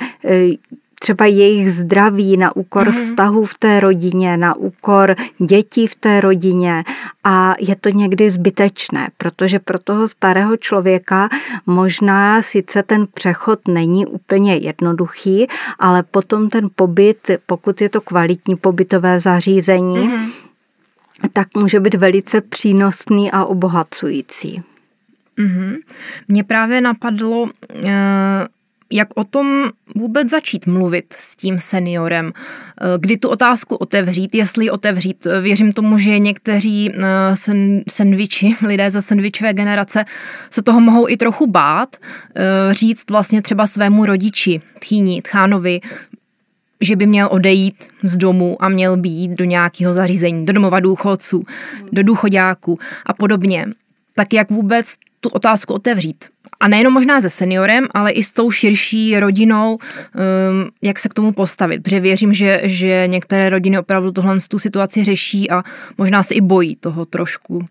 třeba 0.99 1.25
jejich 1.25 1.73
zdraví, 1.73 2.37
na 2.37 2.55
úkor 2.55 2.87
mm-hmm. 2.89 2.97
vztahu 2.97 3.45
v 3.45 3.53
té 3.59 3.79
rodině, 3.79 4.37
na 4.37 4.55
úkor 4.55 5.15
dětí 5.37 5.87
v 5.87 5.95
té 5.95 6.21
rodině 6.21 6.83
a 7.23 7.55
je 7.59 7.75
to 7.75 7.89
někdy 7.89 8.29
zbytečné, 8.29 9.07
protože 9.17 9.59
pro 9.59 9.79
toho 9.79 10.07
starého 10.07 10.57
člověka 10.57 11.29
možná 11.65 12.41
sice 12.41 12.83
ten 12.83 13.07
přechod 13.13 13.67
není 13.67 14.05
úplně 14.05 14.55
jednoduchý, 14.55 15.47
ale 15.79 16.03
potom 16.03 16.49
ten 16.49 16.69
pobyt, 16.75 17.31
pokud 17.45 17.81
je 17.81 17.89
to 17.89 18.01
kvalitní 18.01 18.55
pobytové 18.55 19.19
zařízení, 19.19 19.97
mm-hmm 19.97 20.46
tak 21.33 21.47
může 21.55 21.79
být 21.79 21.93
velice 21.93 22.41
přínosný 22.41 23.31
a 23.31 23.45
obohacující. 23.45 24.63
Mm-hmm. 25.37 25.75
Mně 26.27 26.43
právě 26.43 26.81
napadlo, 26.81 27.49
eh, 27.73 28.47
jak 28.91 29.07
o 29.15 29.23
tom 29.23 29.69
vůbec 29.95 30.29
začít 30.29 30.67
mluvit 30.67 31.05
s 31.13 31.35
tím 31.35 31.59
seniorem, 31.59 32.33
eh, 32.35 32.85
kdy 32.99 33.17
tu 33.17 33.29
otázku 33.29 33.75
otevřít, 33.75 34.35
jestli 34.35 34.69
otevřít. 34.69 35.27
Věřím 35.41 35.73
tomu, 35.73 35.97
že 35.97 36.19
někteří 36.19 36.91
eh, 36.93 37.01
sen, 37.35 37.81
sendviči, 37.89 38.55
lidé 38.67 38.91
ze 38.91 39.01
sendvičové 39.01 39.53
generace 39.53 40.05
se 40.49 40.61
toho 40.61 40.79
mohou 40.79 41.09
i 41.09 41.17
trochu 41.17 41.47
bát, 41.47 41.95
říct 42.71 43.09
vlastně 43.09 43.41
třeba 43.41 43.67
svému 43.67 44.05
rodiči, 44.05 44.61
tchýni, 44.79 45.21
tchánovi, 45.21 45.79
že 46.81 46.95
by 46.95 47.07
měl 47.07 47.27
odejít 47.31 47.87
z 48.03 48.17
domu 48.17 48.57
a 48.59 48.69
měl 48.69 48.97
být 48.97 49.31
do 49.31 49.45
nějakého 49.45 49.93
zařízení, 49.93 50.45
do 50.45 50.53
domova 50.53 50.79
důchodců, 50.79 51.43
do 51.91 52.03
důchodáků 52.03 52.79
a 53.05 53.13
podobně. 53.13 53.65
Tak 54.15 54.33
jak 54.33 54.51
vůbec 54.51 54.95
tu 55.19 55.29
otázku 55.29 55.73
otevřít? 55.73 56.25
A 56.59 56.67
nejenom 56.67 56.93
možná 56.93 57.21
se 57.21 57.29
seniorem, 57.29 57.87
ale 57.91 58.11
i 58.11 58.23
s 58.23 58.31
tou 58.31 58.51
širší 58.51 59.19
rodinou, 59.19 59.71
um, 59.73 59.79
jak 60.81 60.99
se 60.99 61.09
k 61.09 61.13
tomu 61.13 61.31
postavit. 61.31 61.83
Protože 61.83 61.99
věřím, 61.99 62.33
že, 62.33 62.61
že 62.63 63.03
některé 63.07 63.49
rodiny 63.49 63.79
opravdu 63.79 64.11
tohle 64.11 64.37
tu 64.49 64.59
situaci 64.59 65.03
řeší 65.03 65.51
a 65.51 65.63
možná 65.97 66.23
se 66.23 66.33
i 66.33 66.41
bojí 66.41 66.75
toho 66.75 67.05
trošku. 67.05 67.67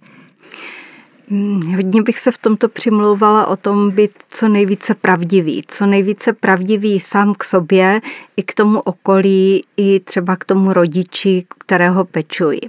Hmm, 1.29 1.75
hodně 1.75 2.03
bych 2.03 2.19
se 2.19 2.31
v 2.31 2.39
tomto 2.39 2.69
přimlouvala 2.69 3.47
o 3.47 3.57
tom 3.57 3.91
být 3.91 4.11
co 4.29 4.49
nejvíce 4.49 4.95
pravdivý. 4.95 5.65
Co 5.69 5.87
nejvíce 5.87 6.33
pravdivý 6.33 7.01
sám 7.01 7.35
k 7.35 7.45
sobě, 7.45 8.01
i 8.37 8.43
k 8.43 8.55
tomu 8.55 8.81
okolí, 8.81 9.65
i 9.77 10.01
třeba 10.01 10.37
k 10.37 10.45
tomu 10.45 10.73
rodiči, 10.73 11.45
kterého 11.59 12.05
pečuji. 12.05 12.61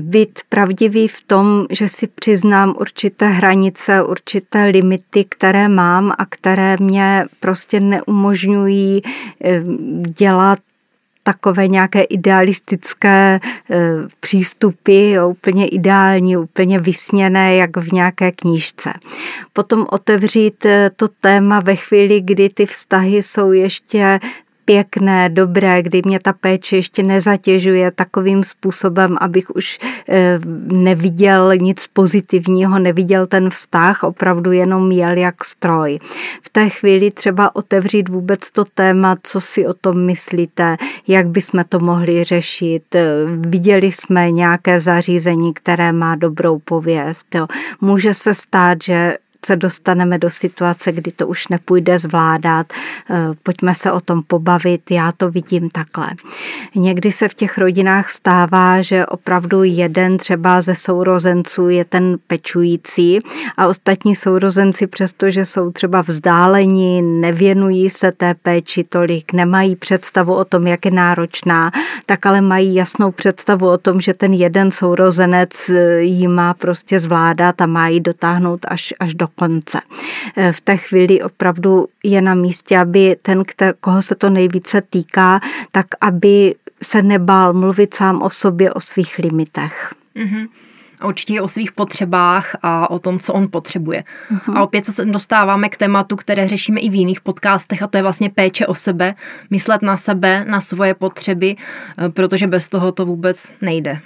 Být 0.00 0.38
pravdivý 0.48 1.08
v 1.08 1.24
tom, 1.26 1.66
že 1.70 1.88
si 1.88 2.06
přiznám 2.06 2.74
určité 2.80 3.28
hranice, 3.28 4.02
určité 4.02 4.64
limity, 4.64 5.24
které 5.28 5.68
mám 5.68 6.12
a 6.18 6.26
které 6.26 6.76
mě 6.80 7.24
prostě 7.40 7.80
neumožňují 7.80 9.02
eh, 9.44 9.62
dělat 10.18 10.58
takové 11.24 11.68
nějaké 11.68 12.02
idealistické 12.02 13.40
e, 13.40 13.40
přístupy, 14.20 15.10
jo, 15.10 15.28
úplně 15.28 15.66
ideální, 15.66 16.36
úplně 16.36 16.78
vysněné, 16.78 17.56
jak 17.56 17.76
v 17.76 17.92
nějaké 17.92 18.32
knížce. 18.32 18.92
Potom 19.52 19.86
otevřít 19.90 20.66
e, 20.66 20.90
to 20.96 21.08
téma 21.08 21.60
ve 21.60 21.76
chvíli, 21.76 22.20
kdy 22.20 22.48
ty 22.48 22.66
vztahy 22.66 23.22
jsou 23.22 23.52
ještě 23.52 24.20
pěkné, 24.64 25.28
dobré, 25.28 25.82
kdy 25.82 26.02
mě 26.04 26.20
ta 26.20 26.32
péče 26.32 26.76
ještě 26.76 27.02
nezatěžuje 27.02 27.90
takovým 27.90 28.44
způsobem, 28.44 29.16
abych 29.20 29.50
už 29.50 29.78
eh, 30.08 30.38
neviděl 30.66 31.56
nic 31.56 31.86
pozitivního, 31.92 32.78
neviděl 32.78 33.26
ten 33.26 33.50
vztah, 33.50 34.02
opravdu 34.02 34.52
jenom 34.52 34.92
jel 34.92 35.16
jak 35.16 35.44
stroj. 35.44 35.98
V 36.42 36.48
té 36.48 36.68
chvíli 36.68 37.10
třeba 37.10 37.56
otevřít 37.56 38.08
vůbec 38.08 38.50
to 38.50 38.64
téma, 38.64 39.16
co 39.22 39.40
si 39.40 39.66
o 39.66 39.74
tom 39.74 40.06
myslíte, 40.06 40.76
jak 41.08 41.28
bychom 41.28 41.64
to 41.68 41.78
mohli 41.78 42.24
řešit. 42.24 42.96
Viděli 43.26 43.92
jsme 43.92 44.30
nějaké 44.30 44.80
zařízení, 44.80 45.54
které 45.54 45.92
má 45.92 46.14
dobrou 46.14 46.58
pověst. 46.58 47.34
Jo. 47.34 47.46
Může 47.80 48.14
se 48.14 48.34
stát, 48.34 48.78
že 48.82 49.16
se 49.46 49.56
dostaneme 49.56 50.18
do 50.18 50.30
situace, 50.30 50.92
kdy 50.92 51.12
to 51.12 51.26
už 51.26 51.48
nepůjde 51.48 51.98
zvládat, 51.98 52.66
eh, 53.10 53.14
pojďme 53.42 53.74
se 53.74 53.92
o 53.92 54.00
tom 54.00 54.22
pobavit, 54.22 54.90
já 54.90 55.12
to 55.12 55.30
vidím 55.30 55.70
takhle. 55.70 56.08
Někdy 56.74 57.12
se 57.12 57.28
v 57.28 57.34
těch 57.34 57.58
rodinách 57.58 58.10
stává, 58.10 58.82
že 58.82 59.06
opravdu 59.06 59.62
jeden 59.62 60.18
třeba 60.18 60.60
ze 60.60 60.74
sourozenců 60.74 61.68
je 61.68 61.84
ten 61.84 62.16
pečující 62.26 63.18
a 63.56 63.66
ostatní 63.66 64.16
sourozenci, 64.16 64.86
přestože 64.86 65.44
jsou 65.44 65.70
třeba 65.70 66.00
vzdáleni, 66.02 67.02
nevěnují 67.02 67.90
se 67.90 68.12
té 68.12 68.34
péči 68.34 68.84
tolik, 68.84 69.32
nemají 69.32 69.76
představu 69.76 70.34
o 70.34 70.44
tom, 70.44 70.66
jak 70.66 70.84
je 70.84 70.90
náročná, 70.90 71.70
tak 72.06 72.26
ale 72.26 72.40
mají 72.40 72.74
jasnou 72.74 73.10
představu 73.10 73.68
o 73.68 73.78
tom, 73.78 74.00
že 74.00 74.14
ten 74.14 74.32
jeden 74.32 74.70
sourozenec 74.70 75.68
eh, 75.68 76.00
jí 76.00 76.28
má 76.28 76.54
prostě 76.54 76.98
zvládat 76.98 77.60
a 77.60 77.66
má 77.66 77.88
ji 77.88 78.00
dotáhnout 78.00 78.60
až, 78.68 78.94
až 79.00 79.14
do 79.14 79.28
konce. 79.34 79.80
Eh, 80.36 80.52
v 80.52 80.60
té 80.60 80.76
chvíli 80.76 81.22
opravdu 81.22 81.86
je 82.04 82.22
na 82.22 82.34
místě, 82.34 82.78
aby 82.78 83.16
ten, 83.22 83.42
koho 83.80 84.02
se 84.02 84.14
to 84.14 84.30
nejvíce 84.30 84.82
týká, 84.90 85.40
tak 85.72 85.86
aby 86.00 86.54
se 86.82 87.02
nebál 87.02 87.52
mluvit 87.52 87.94
sám 87.94 88.22
o 88.22 88.30
sobě, 88.30 88.72
o 88.72 88.80
svých 88.80 89.18
limitech. 89.18 89.94
Mm-hmm 90.16 90.48
určitě 91.04 91.40
o 91.40 91.48
svých 91.48 91.72
potřebách 91.72 92.56
a 92.62 92.90
o 92.90 92.98
tom, 92.98 93.18
co 93.18 93.32
on 93.32 93.48
potřebuje. 93.50 94.04
Uh-huh. 94.32 94.58
A 94.58 94.62
opět 94.62 94.86
se 94.86 95.04
dostáváme 95.04 95.68
k 95.68 95.76
tématu, 95.76 96.16
které 96.16 96.48
řešíme 96.48 96.80
i 96.80 96.90
v 96.90 96.94
jiných 96.94 97.20
podcastech 97.20 97.82
a 97.82 97.86
to 97.86 97.96
je 97.96 98.02
vlastně 98.02 98.30
péče 98.30 98.66
o 98.66 98.74
sebe, 98.74 99.14
myslet 99.50 99.82
na 99.82 99.96
sebe, 99.96 100.44
na 100.48 100.60
svoje 100.60 100.94
potřeby, 100.94 101.56
eh, 101.98 102.08
protože 102.08 102.46
bez 102.46 102.68
toho 102.68 102.92
to 102.92 103.06
vůbec 103.06 103.52
nejde. 103.60 104.00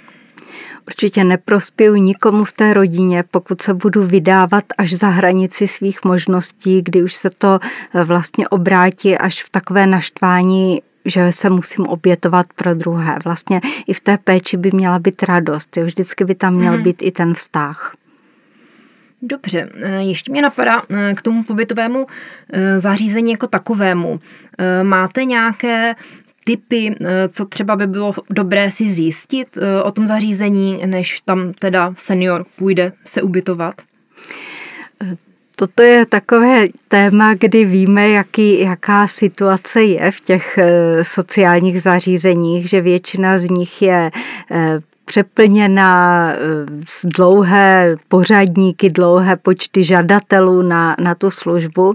Určitě 0.89 1.23
neprospěju 1.23 1.95
nikomu 1.95 2.43
v 2.43 2.51
té 2.51 2.73
rodině, 2.73 3.23
pokud 3.31 3.61
se 3.61 3.73
budu 3.73 4.05
vydávat 4.05 4.63
až 4.77 4.93
za 4.93 5.07
hranici 5.07 5.67
svých 5.67 6.03
možností, 6.03 6.81
kdy 6.81 7.03
už 7.03 7.13
se 7.13 7.29
to 7.29 7.59
eh, 7.93 8.03
vlastně 8.03 8.47
obrátí 8.47 9.17
až 9.17 9.43
v 9.43 9.49
takové 9.49 9.87
naštvání 9.87 10.81
že 11.05 11.31
se 11.31 11.49
musím 11.49 11.87
obětovat 11.87 12.45
pro 12.55 12.75
druhé. 12.75 13.17
Vlastně 13.23 13.61
i 13.87 13.93
v 13.93 13.99
té 13.99 14.17
péči 14.17 14.57
by 14.57 14.71
měla 14.71 14.99
být 14.99 15.23
radost. 15.23 15.77
Jo? 15.77 15.85
Vždycky 15.85 16.25
by 16.25 16.35
tam 16.35 16.53
měl 16.53 16.73
hmm. 16.73 16.83
být 16.83 17.01
i 17.01 17.11
ten 17.11 17.33
vztah. 17.33 17.95
Dobře, 19.21 19.69
eh, 19.81 20.01
ještě 20.01 20.31
mě 20.31 20.41
napadá 20.41 20.81
eh, 20.89 21.13
k 21.15 21.21
tomu 21.21 21.43
pobytovému 21.43 22.07
zařízení 22.77 23.31
jako 23.31 23.47
takovému. 23.47 24.19
Máte 24.83 25.25
nějaké 25.25 25.95
typy, 26.49 26.95
co 27.29 27.45
třeba 27.45 27.75
by 27.75 27.87
bylo 27.87 28.13
dobré 28.29 28.71
si 28.71 28.89
zjistit 28.89 29.57
o 29.83 29.91
tom 29.91 30.05
zařízení, 30.05 30.81
než 30.85 31.21
tam 31.21 31.53
teda 31.53 31.93
senior 31.97 32.45
půjde 32.57 32.91
se 33.05 33.21
ubytovat? 33.21 33.75
Toto 35.55 35.83
je 35.83 36.05
takové 36.05 36.67
téma, 36.87 37.33
kdy 37.33 37.65
víme, 37.65 38.09
jaký, 38.09 38.59
jaká 38.59 39.07
situace 39.07 39.83
je 39.83 40.11
v 40.11 40.21
těch 40.21 40.57
eh, 40.57 41.03
sociálních 41.03 41.81
zařízeních, 41.81 42.69
že 42.69 42.81
většina 42.81 43.37
z 43.37 43.45
nich 43.45 43.81
je 43.81 44.11
eh, 44.51 44.79
přeplněná 45.09 46.29
eh, 46.31 46.37
dlouhé 47.03 47.95
pořadníky, 48.07 48.89
dlouhé 48.89 49.35
počty 49.35 49.83
žadatelů 49.83 50.61
na, 50.61 50.95
na 50.99 51.15
tu 51.15 51.31
službu. 51.31 51.93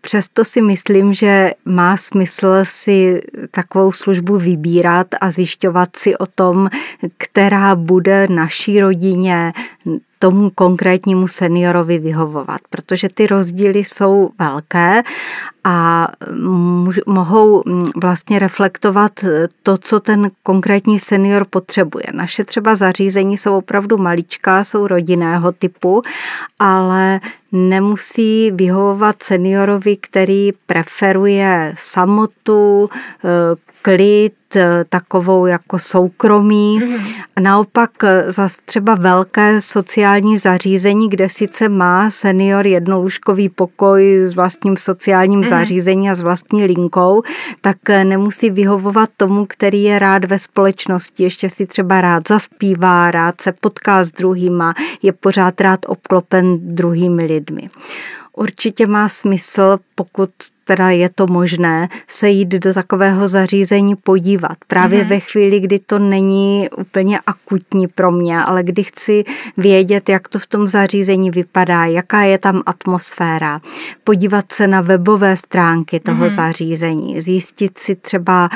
Přesto 0.00 0.44
si 0.44 0.62
myslím, 0.62 1.12
že 1.12 1.50
má 1.64 1.96
smysl 1.96 2.48
si 2.62 3.20
takovou 3.50 3.92
službu 3.92 4.38
vybírat 4.38 5.06
a 5.20 5.30
zjišťovat 5.30 5.96
si 5.96 6.16
o 6.16 6.26
tom, 6.26 6.68
která 7.16 7.74
bude 7.74 8.26
naší 8.30 8.80
rodině, 8.80 9.52
tomu 10.18 10.50
konkrétnímu 10.50 11.28
seniorovi 11.28 11.98
vyhovovat, 11.98 12.60
protože 12.70 13.08
ty 13.14 13.26
rozdíly 13.26 13.78
jsou 13.78 14.30
velké 14.38 15.02
a 15.64 16.08
mohou 17.06 17.62
vlastně 17.96 18.38
reflektovat 18.38 19.12
to, 19.62 19.76
co 19.76 20.00
ten 20.00 20.30
konkrétní 20.42 21.00
senior 21.00 21.46
potřebuje. 21.50 22.04
Naše 22.12 22.44
třeba 22.44 22.74
zařízení 22.74 23.38
jsou 23.38 23.56
opravdu 23.56 23.96
maličká, 23.96 24.64
jsou 24.64 24.86
rodinného 24.86 25.52
typu, 25.52 26.02
ale 26.58 27.20
nemusí 27.52 28.50
vyhovovat 28.50 29.22
seniorovi, 29.22 29.96
který 29.96 30.50
preferuje 30.66 31.74
samotu, 31.78 32.90
klid, 33.82 34.32
eh, 34.32 34.45
takovou 34.88 35.46
jako 35.46 35.78
soukromí. 35.78 36.80
Mm-hmm. 36.80 37.14
Naopak 37.40 37.90
eh, 38.04 38.32
zase 38.32 38.60
třeba 38.64 38.94
velké 38.94 39.60
sociální 39.60 40.38
zařízení, 40.38 41.08
kde 41.08 41.28
sice 41.28 41.68
má 41.68 42.10
senior 42.10 42.66
jednolůžkový 42.66 43.48
pokoj 43.48 44.16
s 44.24 44.34
vlastním 44.34 44.76
sociálním 44.76 45.40
mm-hmm. 45.40 45.48
zařízením 45.48 46.10
a 46.10 46.14
s 46.14 46.22
vlastní 46.22 46.64
linkou, 46.64 47.22
tak 47.60 47.90
eh, 47.90 48.04
nemusí 48.04 48.50
vyhovovat 48.50 49.10
tomu, 49.16 49.46
který 49.48 49.82
je 49.82 49.98
rád 49.98 50.24
ve 50.24 50.38
společnosti, 50.38 51.22
ještě 51.22 51.50
si 51.50 51.66
třeba 51.66 52.00
rád 52.00 52.28
zaspívá, 52.28 53.10
rád 53.10 53.40
se 53.40 53.52
potká 53.52 54.04
s 54.04 54.12
druhýma, 54.12 54.74
je 55.02 55.12
pořád 55.12 55.60
rád 55.60 55.80
obklopen 55.86 56.74
druhými 56.74 57.24
lidmi. 57.24 57.68
Určitě 58.36 58.86
má 58.86 59.08
smysl, 59.08 59.78
pokud 59.94 60.30
teda 60.66 60.90
je 60.90 61.08
to 61.14 61.26
možné, 61.26 61.88
se 62.06 62.28
jít 62.28 62.48
do 62.48 62.74
takového 62.74 63.28
zařízení 63.28 63.96
podívat. 63.96 64.56
Právě 64.66 65.04
mm-hmm. 65.04 65.08
ve 65.08 65.20
chvíli, 65.20 65.60
kdy 65.60 65.78
to 65.78 65.98
není 65.98 66.68
úplně 66.76 67.18
akutní 67.26 67.88
pro 67.88 68.12
mě, 68.12 68.38
ale 68.38 68.62
kdy 68.62 68.82
chci 68.82 69.24
vědět, 69.56 70.08
jak 70.08 70.28
to 70.28 70.38
v 70.38 70.46
tom 70.46 70.68
zařízení 70.68 71.30
vypadá, 71.30 71.84
jaká 71.84 72.22
je 72.22 72.38
tam 72.38 72.62
atmosféra, 72.66 73.60
podívat 74.04 74.52
se 74.52 74.66
na 74.66 74.80
webové 74.80 75.36
stránky 75.36 76.00
toho 76.00 76.24
mm-hmm. 76.24 76.34
zařízení, 76.34 77.20
zjistit 77.20 77.78
si 77.78 77.94
třeba 77.94 78.48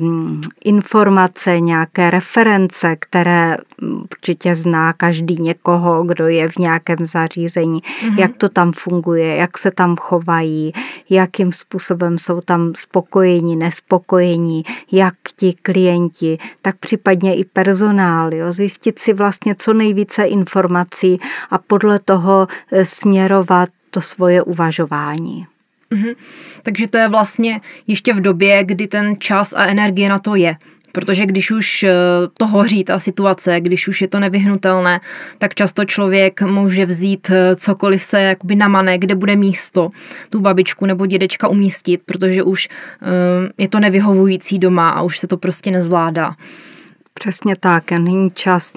um, 0.00 0.40
informace, 0.64 1.60
nějaké 1.60 2.10
reference, 2.10 2.96
které 2.98 3.56
určitě 3.82 4.54
zná 4.54 4.92
každý 4.92 5.36
někoho, 5.42 6.04
kdo 6.04 6.28
je 6.28 6.48
v 6.48 6.56
nějakém 6.56 7.06
zařízení, 7.06 7.82
mm-hmm. 7.82 8.18
jak 8.18 8.36
to 8.36 8.48
tam 8.48 8.72
funguje, 8.72 9.36
jak 9.36 9.58
se 9.58 9.70
tam 9.70 9.96
chovají, 9.96 10.72
jakým 11.10 11.45
jakým 11.46 11.52
způsobem 11.52 12.18
jsou 12.18 12.40
tam 12.40 12.72
spokojení, 12.74 13.56
nespokojení, 13.56 14.64
jak 14.92 15.14
ti 15.36 15.54
klienti, 15.62 16.38
tak 16.62 16.76
případně 16.76 17.36
i 17.36 17.44
personál. 17.44 18.34
Jo? 18.34 18.52
Zjistit 18.52 18.98
si 18.98 19.12
vlastně 19.12 19.54
co 19.54 19.72
nejvíce 19.72 20.24
informací 20.24 21.20
a 21.50 21.58
podle 21.58 21.98
toho 21.98 22.46
eh, 22.72 22.84
směrovat 22.84 23.68
to 23.90 24.00
svoje 24.00 24.42
uvažování. 24.42 25.46
Mm-hmm. 25.90 26.14
Takže 26.62 26.88
to 26.88 26.98
je 26.98 27.08
vlastně 27.08 27.60
ještě 27.86 28.14
v 28.14 28.20
době, 28.20 28.64
kdy 28.64 28.86
ten 28.86 29.14
čas 29.18 29.52
a 29.52 29.66
energie 29.66 30.08
na 30.08 30.18
to 30.18 30.34
je. 30.34 30.56
Protože 30.92 31.26
když 31.26 31.50
už 31.50 31.82
eh, 31.82 31.92
to 32.38 32.46
hoří, 32.46 32.84
ta 32.84 32.98
situace, 32.98 33.60
když 33.60 33.88
už 33.88 34.02
je 34.02 34.08
to 34.08 34.20
nevyhnutelné, 34.20 35.00
tak 35.38 35.54
často 35.54 35.84
člověk 35.84 36.42
může 36.42 36.86
vzít 36.86 37.30
eh, 37.30 37.56
cokoliv 37.56 38.02
se 38.02 38.20
jakoby 38.20 38.56
namane, 38.56 38.98
kde 38.98 39.14
bude 39.14 39.36
místo 39.36 39.90
tu 40.30 40.40
babičku 40.40 40.86
nebo 40.86 41.06
dědečka 41.06 41.48
umístit, 41.48 42.00
protože 42.06 42.42
už 42.42 42.68
eh, 42.68 43.06
je 43.58 43.68
to 43.68 43.80
nevyhovující 43.80 44.58
doma 44.58 44.88
a 44.90 45.02
už 45.02 45.18
se 45.18 45.26
to 45.26 45.36
prostě 45.36 45.70
nezvládá. 45.70 46.34
Přesně 47.18 47.56
tak, 47.56 47.90
není 47.92 48.30
čas 48.30 48.72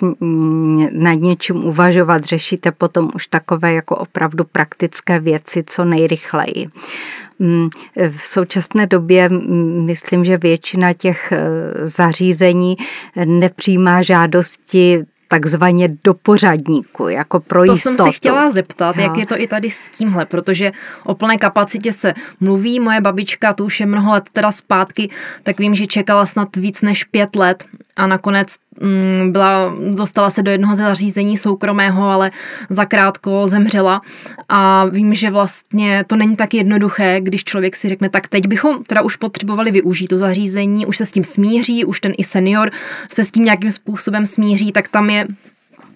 nad 0.91 1.13
něčím 1.13 1.65
uvažovat, 1.65 2.23
řešíte 2.23 2.71
potom 2.71 3.11
už 3.15 3.27
takové 3.27 3.73
jako 3.73 3.95
opravdu 3.95 4.43
praktické 4.43 5.19
věci 5.19 5.63
co 5.67 5.85
nejrychleji. 5.85 6.67
Mm, 7.39 7.69
v 8.09 8.21
současné 8.21 8.87
době 8.87 9.29
myslím, 9.85 10.25
že 10.25 10.37
většina 10.37 10.93
těch 10.93 11.31
e, 11.31 11.39
zařízení 11.87 12.77
nepřijímá 13.25 14.01
žádosti 14.01 15.05
takzvaně 15.29 15.89
do 16.03 16.13
pořadníku, 16.13 17.07
jako 17.07 17.39
pro 17.39 17.65
to 17.65 17.71
jistotu. 17.71 17.95
To 17.97 18.03
jsem 18.03 18.11
se 18.11 18.17
chtěla 18.17 18.49
zeptat, 18.49 18.97
jo. 18.97 19.03
jak 19.03 19.17
je 19.17 19.25
to 19.25 19.41
i 19.41 19.47
tady 19.47 19.71
s 19.71 19.89
tímhle, 19.89 20.25
protože 20.25 20.71
o 21.03 21.15
plné 21.15 21.37
kapacitě 21.37 21.93
se 21.93 22.13
mluví, 22.39 22.79
moje 22.79 23.01
babička, 23.01 23.53
tu 23.53 23.65
už 23.65 23.79
je 23.79 23.85
mnoho 23.85 24.11
let 24.11 24.23
teda 24.33 24.51
zpátky, 24.51 25.09
tak 25.43 25.59
vím, 25.59 25.75
že 25.75 25.87
čekala 25.87 26.25
snad 26.25 26.55
víc 26.55 26.81
než 26.81 27.03
pět 27.03 27.35
let 27.35 27.63
a 27.99 28.07
nakonec 28.07 28.55
mm, 28.81 29.31
byla, 29.31 29.75
dostala 29.95 30.29
se 30.29 30.41
do 30.41 30.51
jednoho 30.51 30.75
ze 30.75 30.83
zařízení 30.83 31.37
soukromého, 31.37 32.09
ale 32.09 32.31
zakrátko 32.69 33.47
zemřela. 33.47 34.01
A 34.49 34.85
vím, 34.85 35.13
že 35.13 35.31
vlastně 35.31 36.03
to 36.07 36.15
není 36.15 36.35
tak 36.35 36.53
jednoduché, 36.53 37.21
když 37.21 37.43
člověk 37.43 37.75
si 37.75 37.89
řekne, 37.89 38.09
tak 38.09 38.27
teď 38.27 38.47
bychom 38.47 38.83
teda 38.83 39.01
už 39.01 39.15
potřebovali 39.15 39.71
využít 39.71 40.07
to 40.07 40.17
zařízení, 40.17 40.85
už 40.85 40.97
se 40.97 41.05
s 41.05 41.11
tím 41.11 41.23
smíří, 41.23 41.85
už 41.85 41.99
ten 41.99 42.13
i 42.17 42.23
senior 42.23 42.71
se 43.13 43.25
s 43.25 43.31
tím 43.31 43.43
nějakým 43.43 43.71
způsobem 43.71 44.25
smíří, 44.25 44.71
tak 44.71 44.87
tam 44.87 45.09
je 45.09 45.27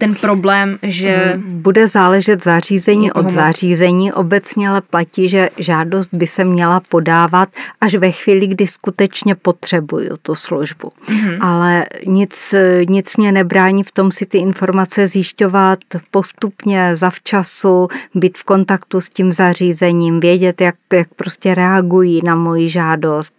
ten 0.05 0.15
problém, 0.15 0.77
že... 0.83 1.39
Bude 1.53 1.87
záležet 1.87 2.43
zařízení 2.43 3.11
od 3.11 3.29
zařízení. 3.29 4.13
Obecně 4.13 4.69
ale 4.69 4.81
platí, 4.81 5.29
že 5.29 5.49
žádost 5.57 6.13
by 6.13 6.27
se 6.27 6.43
měla 6.43 6.79
podávat 6.79 7.49
až 7.81 7.95
ve 7.95 8.11
chvíli, 8.11 8.47
kdy 8.47 8.67
skutečně 8.67 9.35
potřebuju 9.35 10.17
tu 10.21 10.35
službu. 10.35 10.91
Mm-hmm. 11.05 11.37
Ale 11.41 11.85
nic, 12.05 12.55
nic 12.89 13.17
mě 13.17 13.31
nebrání 13.31 13.83
v 13.83 13.91
tom 13.91 14.11
si 14.11 14.25
ty 14.25 14.37
informace 14.37 15.07
zjišťovat 15.07 15.79
postupně, 16.11 16.95
zavčasu, 16.95 17.87
být 18.15 18.37
v 18.37 18.43
kontaktu 18.43 19.01
s 19.01 19.09
tím 19.09 19.31
zařízením, 19.31 20.19
vědět, 20.19 20.61
jak, 20.61 20.75
jak 20.93 21.07
prostě 21.13 21.55
reagují 21.55 22.21
na 22.23 22.35
moji 22.35 22.69
žádost, 22.69 23.33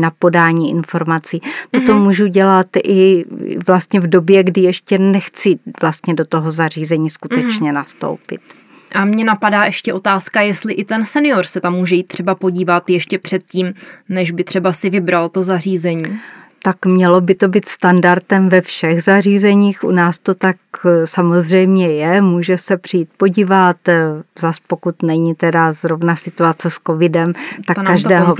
na 0.00 0.10
podání 0.18 0.70
informací. 0.70 1.40
Toto 1.70 1.92
mm-hmm. 1.92 2.02
můžu 2.02 2.26
dělat 2.26 2.66
i 2.84 3.24
vlastně 3.66 4.00
v 4.00 4.06
době, 4.06 4.44
kdy 4.44 4.60
ještě 4.60 4.98
nechci 4.98 5.58
vlastně 5.80 6.14
do 6.14 6.24
toho 6.24 6.50
zařízení 6.50 7.10
skutečně 7.10 7.70
mm-hmm. 7.70 7.74
nastoupit. 7.74 8.40
A 8.94 9.04
mě 9.04 9.24
napadá 9.24 9.64
ještě 9.64 9.92
otázka, 9.92 10.40
jestli 10.40 10.72
i 10.72 10.84
ten 10.84 11.04
senior 11.04 11.46
se 11.46 11.60
tam 11.60 11.74
může 11.74 11.94
jít 11.94 12.08
třeba 12.08 12.34
podívat 12.34 12.90
ještě 12.90 13.18
předtím, 13.18 13.74
než 14.08 14.30
by 14.30 14.44
třeba 14.44 14.72
si 14.72 14.90
vybral 14.90 15.28
to 15.28 15.42
zařízení 15.42 16.20
tak 16.66 16.86
mělo 16.86 17.20
by 17.20 17.34
to 17.34 17.48
být 17.48 17.68
standardem 17.68 18.48
ve 18.48 18.60
všech 18.60 19.02
zařízeních. 19.02 19.84
U 19.84 19.90
nás 19.90 20.18
to 20.18 20.34
tak 20.34 20.56
eh, 20.84 21.06
samozřejmě 21.06 21.88
je, 21.88 22.22
může 22.22 22.58
se 22.58 22.76
přijít 22.76 23.08
podívat, 23.16 23.88
eh, 23.88 24.22
zas 24.40 24.60
pokud 24.60 25.02
není 25.02 25.34
teda 25.34 25.72
zrovna 25.72 26.16
situace 26.16 26.70
s 26.70 26.78
covidem, 26.86 27.32
tak 27.66 27.86
každého 27.86 28.36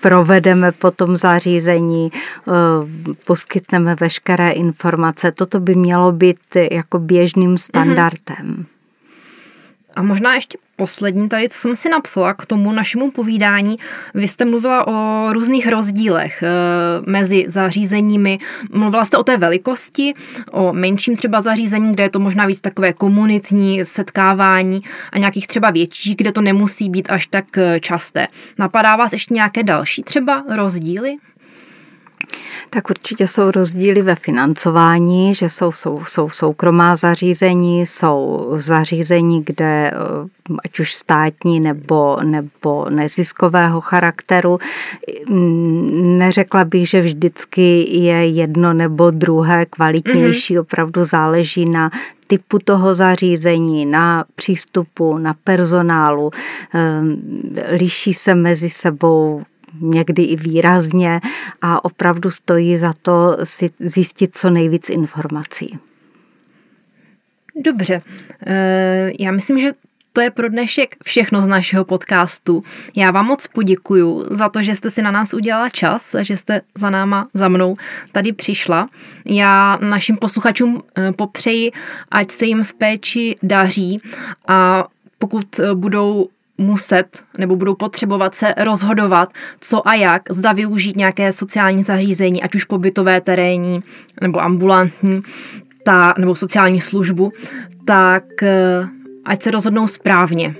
provedeme 0.00 0.72
po 0.72 0.90
tom 0.90 1.16
zařízení, 1.16 2.12
eh, 2.12 2.52
poskytneme 3.26 3.94
veškeré 4.00 4.50
informace. 4.50 5.32
Toto 5.32 5.60
by 5.60 5.74
mělo 5.74 6.12
být 6.12 6.38
jako 6.70 6.98
běžným 6.98 7.58
standardem. 7.58 8.36
Mm-hmm. 8.40 8.71
A 9.96 10.02
možná 10.02 10.34
ještě 10.34 10.58
poslední 10.76 11.28
tady, 11.28 11.48
co 11.48 11.58
jsem 11.58 11.76
si 11.76 11.88
napsala 11.88 12.34
k 12.34 12.46
tomu 12.46 12.72
našemu 12.72 13.10
povídání. 13.10 13.76
Vy 14.14 14.28
jste 14.28 14.44
mluvila 14.44 14.86
o 14.86 15.28
různých 15.32 15.68
rozdílech 15.68 16.42
e, 16.42 16.46
mezi 17.10 17.44
zařízeními. 17.48 18.38
Mluvila 18.72 19.04
jste 19.04 19.16
o 19.16 19.24
té 19.24 19.36
velikosti, 19.36 20.14
o 20.50 20.72
menším 20.72 21.16
třeba 21.16 21.40
zařízení, 21.40 21.92
kde 21.92 22.02
je 22.02 22.10
to 22.10 22.18
možná 22.18 22.46
víc 22.46 22.60
takové 22.60 22.92
komunitní 22.92 23.84
setkávání 23.84 24.82
a 25.12 25.18
nějakých 25.18 25.46
třeba 25.46 25.70
větších, 25.70 26.16
kde 26.16 26.32
to 26.32 26.40
nemusí 26.40 26.90
být 26.90 27.10
až 27.10 27.26
tak 27.26 27.58
eh, 27.58 27.80
časté. 27.80 28.26
Napadá 28.58 28.96
vás 28.96 29.12
ještě 29.12 29.34
nějaké 29.34 29.62
další 29.62 30.02
třeba 30.02 30.44
rozdíly? 30.56 31.16
Tak 32.74 32.90
určitě 32.90 33.28
jsou 33.28 33.50
rozdíly 33.50 34.02
ve 34.02 34.14
financování, 34.14 35.34
že 35.34 35.48
jsou, 35.48 35.72
jsou, 35.72 36.04
jsou 36.04 36.28
soukromá 36.28 36.96
zařízení, 36.96 37.86
jsou 37.86 38.50
zařízení, 38.56 39.44
kde 39.44 39.92
eh, 39.94 40.56
ať 40.64 40.80
už 40.80 40.94
státní 40.94 41.60
nebo, 41.60 42.16
nebo 42.24 42.90
neziskového 42.90 43.80
charakteru. 43.80 44.58
Mm, 45.28 46.18
neřekla 46.18 46.64
bych, 46.64 46.88
že 46.88 47.00
vždycky 47.00 47.86
je 47.98 48.26
jedno 48.26 48.72
nebo 48.72 49.10
druhé 49.10 49.66
kvalitnější, 49.66 50.56
mm-hmm. 50.56 50.60
opravdu 50.60 51.04
záleží 51.04 51.64
na 51.64 51.90
typu 52.26 52.58
toho 52.58 52.94
zařízení, 52.94 53.86
na 53.86 54.24
přístupu, 54.34 55.18
na 55.18 55.34
personálu. 55.44 56.30
Ehm, 56.74 57.16
liší 57.70 58.14
se 58.14 58.34
mezi 58.34 58.70
sebou 58.70 59.42
někdy 59.80 60.22
i 60.22 60.36
výrazně 60.36 61.20
a 61.62 61.84
opravdu 61.84 62.30
stojí 62.30 62.76
za 62.76 62.92
to 63.02 63.36
si 63.44 63.70
zjistit 63.78 64.36
co 64.36 64.50
nejvíc 64.50 64.90
informací. 64.90 65.78
Dobře, 67.64 68.02
eh, 68.46 69.10
já 69.20 69.32
myslím, 69.32 69.58
že 69.58 69.72
to 70.12 70.20
je 70.20 70.30
pro 70.30 70.48
dnešek 70.48 70.96
všechno 71.04 71.42
z 71.42 71.46
našeho 71.46 71.84
podcastu. 71.84 72.64
Já 72.96 73.10
vám 73.10 73.26
moc 73.26 73.46
poděkuju 73.46 74.24
za 74.30 74.48
to, 74.48 74.62
že 74.62 74.74
jste 74.74 74.90
si 74.90 75.02
na 75.02 75.10
nás 75.10 75.34
udělala 75.34 75.68
čas, 75.68 76.16
že 76.20 76.36
jste 76.36 76.60
za 76.74 76.90
náma, 76.90 77.28
za 77.34 77.48
mnou 77.48 77.74
tady 78.12 78.32
přišla. 78.32 78.88
Já 79.24 79.78
našim 79.82 80.16
posluchačům 80.16 80.82
eh, 80.96 81.12
popřeji, 81.12 81.72
ať 82.10 82.30
se 82.30 82.46
jim 82.46 82.64
v 82.64 82.74
péči 82.74 83.36
daří 83.42 84.00
a 84.48 84.84
pokud 85.18 85.58
eh, 85.58 85.74
budou 85.74 86.28
muset 86.58 87.22
nebo 87.38 87.56
budou 87.56 87.74
potřebovat 87.74 88.34
se 88.34 88.54
rozhodovat, 88.58 89.32
co 89.60 89.88
a 89.88 89.94
jak, 89.94 90.22
zda 90.30 90.52
využít 90.52 90.96
nějaké 90.96 91.32
sociální 91.32 91.82
zařízení, 91.82 92.42
ať 92.42 92.54
už 92.54 92.64
pobytové, 92.64 93.20
terénní 93.20 93.80
nebo 94.20 94.40
ambulantní, 94.40 95.22
ta, 95.84 96.14
nebo 96.18 96.34
sociální 96.34 96.80
službu, 96.80 97.32
tak 97.84 98.42
eh, 98.42 98.88
ať 99.24 99.42
se 99.42 99.50
rozhodnou 99.50 99.86
správně. 99.86 100.54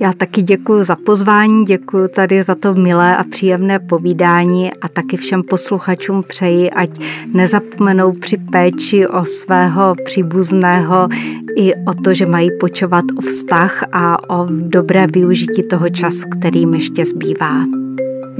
Já 0.00 0.12
taky 0.12 0.42
děkuji 0.42 0.84
za 0.84 0.96
pozvání, 0.96 1.64
děkuji 1.64 2.08
tady 2.08 2.42
za 2.42 2.54
to 2.54 2.74
milé 2.74 3.16
a 3.16 3.24
příjemné 3.24 3.78
povídání 3.78 4.72
a 4.72 4.88
taky 4.88 5.16
všem 5.16 5.42
posluchačům 5.42 6.22
přeji, 6.22 6.70
ať 6.70 6.90
nezapomenou 7.34 8.12
při 8.12 8.36
péči 8.36 9.06
o 9.06 9.24
svého 9.24 9.94
příbuzného 10.04 11.08
i 11.56 11.74
o 11.74 11.94
to, 12.04 12.14
že 12.14 12.26
mají 12.26 12.50
počovat 12.60 13.04
o 13.18 13.20
vztah 13.20 13.84
a 13.92 14.30
o 14.30 14.46
dobré 14.50 15.06
využití 15.06 15.62
toho 15.62 15.88
času, 15.88 16.28
který 16.28 16.60
jim 16.60 16.74
ještě 16.74 17.04
zbývá. 17.04 17.64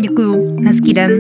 Děkuji, 0.01 0.57
hezký 0.65 0.95
den. 0.95 1.11